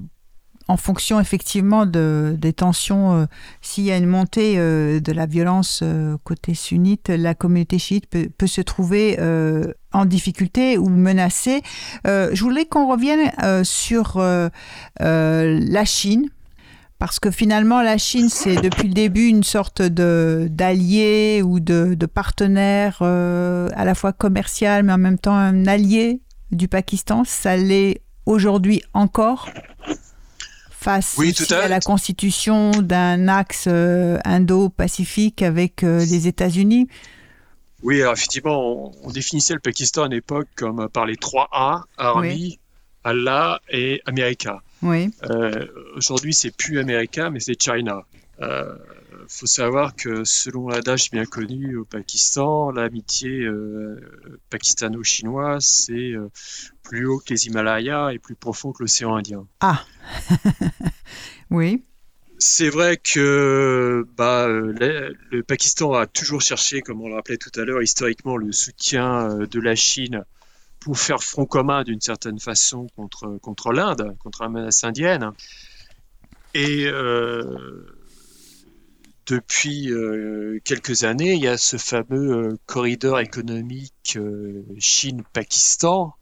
[0.68, 3.26] en fonction effectivement de, des tensions, euh,
[3.60, 8.06] s'il y a une montée euh, de la violence euh, côté sunnite, la communauté chiite
[8.06, 9.18] peut, peut se trouver
[9.92, 11.62] en difficulté ou menacée.
[12.04, 13.30] je voulais qu'on revienne
[13.64, 14.18] sur
[15.00, 16.28] la Chine.
[16.98, 22.06] Parce que finalement, la Chine, c'est depuis le début une sorte d'allié ou de, de
[22.06, 27.24] partenaire à la fois commercial, mais en même temps un allié du Pakistan.
[27.24, 29.48] Ça l'est aujourd'hui encore
[30.84, 31.18] face
[31.50, 36.88] à, la constitution d'un axe euh, indo-pacifique avec euh, les États-Unis
[37.82, 42.58] Oui, effectivement, on, définissait le Pakistan à l'époque comme euh, par les trois A, Army,
[43.02, 44.62] Allah et America.
[44.82, 45.10] Oui.
[45.96, 48.02] Aujourd'hui, c'est plus America, mais c'est China.
[49.28, 53.48] Faut savoir que selon l'adage bien connu au Pakistan, l'amitié
[54.50, 56.12] pakistano-chinoise, c'est
[56.82, 59.46] plus haut que les Himalayas et plus profond que l'océan Indien.
[59.60, 59.84] Ah
[61.50, 61.84] Oui.
[62.38, 67.64] C'est vrai que bah, le, Pakistan a toujours cherché, comme on le rappelait tout à
[67.64, 70.24] l'heure, historiquement le soutien euh, de la Chine
[70.80, 75.30] pour faire front commun d'une certaine façon contre, contre l'Inde, contre la menace indienne.
[76.52, 77.86] Et euh,
[79.26, 84.18] depuis euh, quelques années, il y a ce fameux corridor économique
[84.78, 86.14] Chine-Pakistan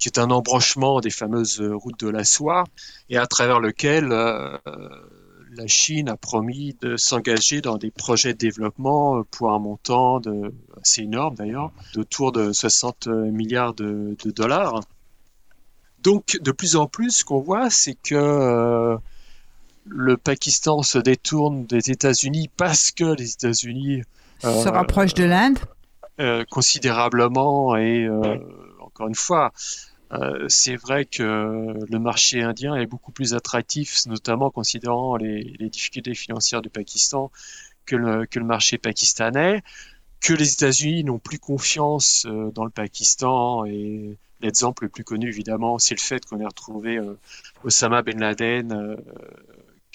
[0.00, 2.64] qui est un embranchement des fameuses routes de la soie,
[3.10, 4.56] et à travers lequel euh,
[5.52, 10.22] la Chine a promis de s'engager dans des projets de développement pour un montant
[10.80, 14.80] assez énorme d'ailleurs, d'autour de 60 milliards de, dollars.
[16.02, 18.96] Donc de plus en plus, ce qu'on voit, c'est que euh,
[19.90, 24.02] le Pakistan se détourne des États-Unis parce que les États-Unis
[24.44, 25.58] euh, se rapprochent de l'Inde.
[26.50, 28.08] considérablement et
[28.80, 29.52] encore une fois,
[30.12, 31.22] euh, c'est vrai que
[31.88, 37.30] le marché indien est beaucoup plus attractif, notamment considérant les, difficultés financières du Pakistan,
[37.86, 39.62] que le, que le marché pakistanais,
[40.20, 45.28] que les États-Unis n'ont plus confiance euh, dans le Pakistan et l'exemple le plus connu
[45.28, 47.18] évidemment, c'est le fait qu'on ait retrouvé euh,
[47.62, 48.96] Osama Ben Laden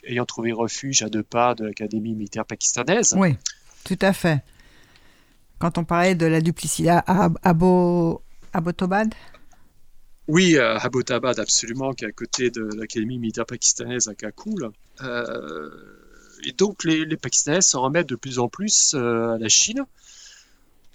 [0.05, 3.15] ayant trouvé refuge à deux pas de l'académie militaire pakistanaise.
[3.17, 3.35] Oui,
[3.83, 4.43] tout à fait.
[5.59, 8.21] Quand on parlait de la duplicité à Abo,
[8.53, 9.13] Abbottabad
[10.27, 14.71] oui, à Abbottabad, absolument, qui est à côté de l'Académie militaire pakistanaise à Kakul.
[15.03, 15.69] Euh,
[16.43, 19.85] et donc, les, Pakistanais s'en remettent de plus en plus euh, à la Chine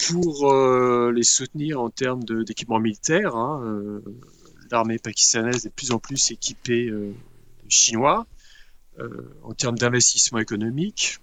[0.05, 3.37] pour euh, les soutenir en termes d'équipement militaire.
[3.37, 4.01] Hein,
[4.69, 6.91] l'armée pakistanaise est de plus en plus équipée
[7.69, 8.25] chinois
[9.43, 11.19] en termes d'investissement économique.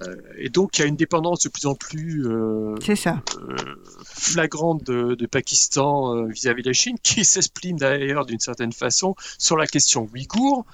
[0.00, 3.74] Euh, et donc, il y a une dépendance de plus en plus euh, euh,
[4.04, 9.66] flagrante de, Pakistan vis-à-vis de la Chine, qui s'exprime d'ailleurs d'une certaine façon sur la
[9.66, 10.64] question ouïghour,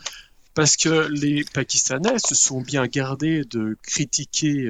[0.54, 4.68] parce que les Pakistanais se sont bien gardés de critiquer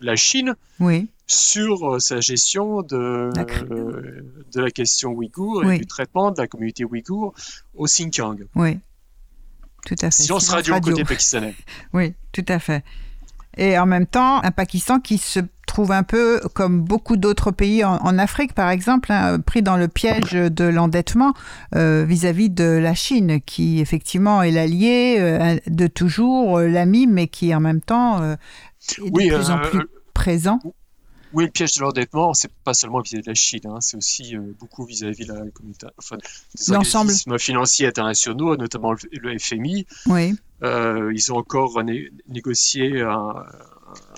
[0.00, 0.54] la Chine
[1.26, 3.30] sur sa gestion de,
[4.52, 7.34] de la question ouïghour et du traitement de la communauté ouïghour
[7.74, 8.38] au Xinjiang.
[8.54, 8.78] Oui,
[9.86, 10.22] tout à fait.
[10.22, 11.54] Silence radio, radio côté pakistanais.
[11.92, 12.84] oui, tout à fait.
[13.56, 17.84] Et en même temps, un Pakistan qui se trouve un peu comme beaucoup d'autres pays
[17.84, 21.34] en, Afrique, par exemple, hein, pris dans le piège de l'endettement
[21.74, 27.26] euh, vis-à-vis de la Chine, qui effectivement est l'allié euh, de toujours, euh, l'ami, mais
[27.26, 29.80] qui en même temps est de plus en plus
[30.14, 30.58] présent.
[31.32, 34.36] Oui, le piège de l'endettement, c'est pas seulement vis-à-vis de la Chine, hein, c'est aussi
[34.60, 36.16] beaucoup vis-à-vis de la communauté, enfin,
[36.54, 39.86] des organismes financiers internationaux, notamment le, FMI.
[40.06, 40.34] Oui.
[40.62, 41.82] Euh, ils ont encore
[42.28, 43.02] négocié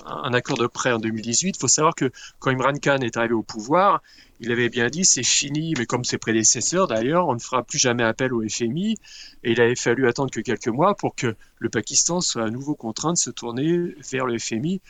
[0.05, 1.55] un, accord de prêt en 2018.
[1.55, 4.01] Il faut savoir que quand Imran Khan est arrivé au pouvoir,
[4.39, 7.79] il avait bien dit c'est fini, mais comme ses prédécesseurs d'ailleurs, on ne fera plus
[7.79, 8.97] jamais appel au FMI.
[9.43, 12.75] Et il avait fallu attendre que quelques mois pour que le Pakistan soit à nouveau
[12.75, 14.81] contraint de se tourner vers le FMI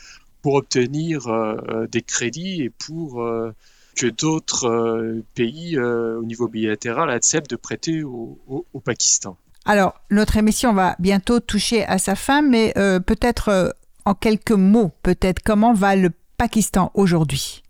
[0.45, 3.51] pour obtenir euh, des crédits et pour euh,
[3.95, 9.37] que d'autres pays au niveau bilatéral acceptent de prêter au Pakistan.
[9.65, 13.69] Alors, notre émission va bientôt toucher à sa fin, mais euh, peut-être euh,
[14.05, 17.63] en quelques mots, peut-être comment va le Pakistan aujourd'hui,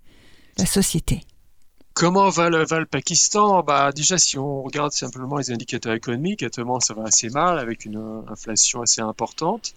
[0.57, 1.21] la société?
[1.93, 3.63] Comment va le, Pakistan?
[3.63, 7.86] Bah, Déjà, si on regarde simplement les indicateurs économiques, actuellement, ça va assez mal, avec
[7.86, 9.73] une euh, inflation assez importante.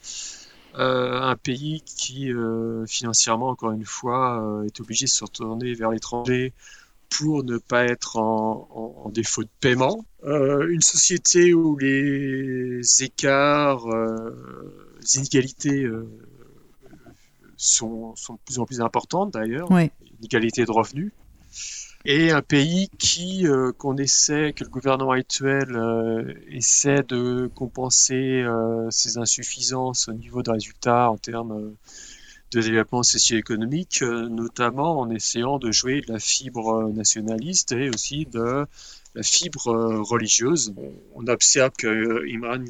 [0.78, 2.30] Un pays qui,
[2.86, 6.52] financièrement, encore une fois, est obligé de se retourner vers l'étranger
[7.10, 10.04] pour ne pas être en, défaut de paiement.
[10.24, 16.08] Euh, une société où les écarts, euh, les inégalités euh,
[17.56, 19.90] sont, sont, de plus en plus importantes d'ailleurs, oui.
[20.18, 21.12] inégalités de revenus.
[22.04, 23.46] Et un pays qui,
[23.76, 28.44] qu'on essaie, que le gouvernement actuel essaie de compenser
[28.90, 31.74] ses insuffisances au niveau de résultats en termes
[32.50, 38.24] de développement socio-économique, euh, notamment en essayant de jouer de la fibre nationaliste et aussi
[38.24, 38.64] de
[39.14, 40.74] la fibre euh, religieuse.
[41.14, 42.64] On observe que euh, Imran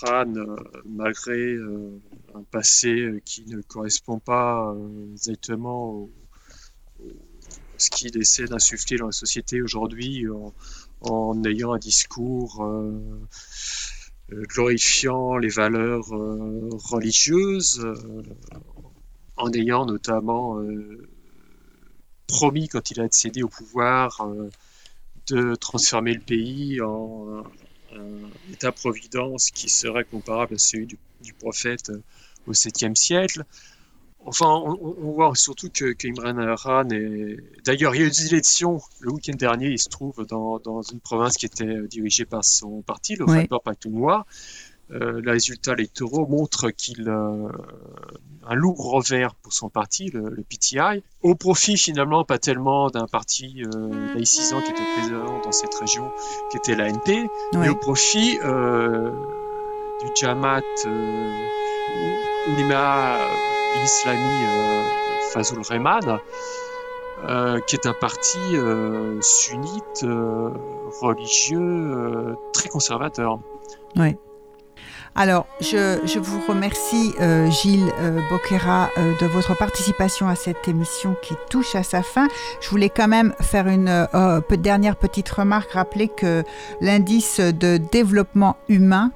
[0.00, 0.32] Khan,
[0.86, 1.56] malgré
[2.34, 4.74] un passé qui ne correspond pas
[5.12, 6.27] exactement à
[7.78, 10.26] ce qu'il essaie d'insuffler dans la société aujourd'hui
[11.00, 12.66] en, ayant un discours
[14.30, 17.86] glorifiant les valeurs religieuses,
[19.36, 21.08] en ayant notamment euh,
[22.26, 24.50] promis, quand il a accédé au pouvoir, euh,
[25.28, 27.44] de transformer le pays en
[27.94, 31.92] un État-providence qui serait comparable à celui du du prophète
[32.46, 33.44] au 7e siècle.
[34.28, 37.36] Enfin, on, voit surtout que, Imran Khan est.
[37.64, 39.68] D'ailleurs, il y a eu des élections le week-end dernier.
[39.68, 43.42] Il se trouve dans, une province qui était dirigée par son parti, le ouais.
[43.42, 44.26] Khyber Pakhtunkhwa.
[44.90, 47.50] Euh, les résultats électoraux montrent qu'il a
[48.48, 53.62] un lourd revers pour son parti, le, PTI, au profit finalement pas tellement d'un parti
[53.62, 56.10] euh, laïcisant qui était présent dans cette région,
[56.50, 59.10] qui était l'ANP, mais au profit euh,
[60.00, 61.46] du Jamaat euh,
[63.74, 64.82] Ulima Islami euh,
[65.32, 66.20] Fazul Rehman,
[67.28, 68.38] euh, qui est un parti
[69.20, 70.04] sunnite
[71.00, 73.38] religieux très conservateur.
[73.96, 74.16] Oui.
[75.18, 81.34] Alors, je, vous remercie, euh, Gilles euh, euh, de votre participation à cette émission qui
[81.50, 82.28] touche à sa fin.
[82.60, 84.06] Je voulais quand même faire une
[84.58, 86.44] dernière petite remarque, rappeler que
[86.80, 89.10] l'indice de développement humain,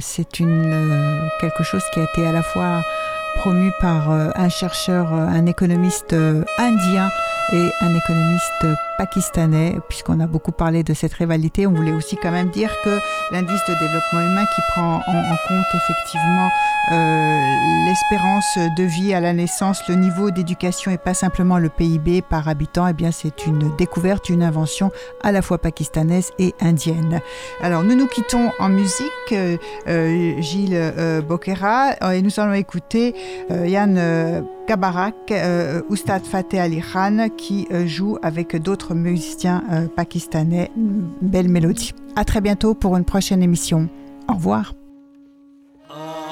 [0.00, 2.82] c'est quelque chose qui a été à la fois
[3.38, 6.14] promu par un chercheur, un économiste
[6.58, 7.08] indien
[7.52, 8.66] et un économiste
[8.98, 12.98] pakistanais, puisqu'on a beaucoup parlé de cette rivalité, on voulait aussi quand même dire que
[13.30, 16.48] l'indice de développement humain qui prend en, compte effectivement
[16.92, 22.22] euh, l'espérance de vie à la naissance, le niveau d'éducation et pas simplement le PIB
[22.22, 24.90] par habitant, eh bien c'est une découverte, une invention
[25.22, 27.20] à la fois pakistanaise et indienne.
[27.60, 29.56] Alors nous nous quittons en musique, euh,
[29.88, 33.14] euh, Gilles euh, Bokera, et nous allons écouter
[33.50, 40.70] Yann Kabarak euh, Oustad Fateh Ali Khan qui euh, joue avec d'autres musiciens euh, pakistanais
[40.76, 41.92] une belle mélodie.
[42.16, 43.88] À très bientôt pour une prochaine émission.
[44.28, 44.74] Au revoir.
[45.88, 46.25] Ah.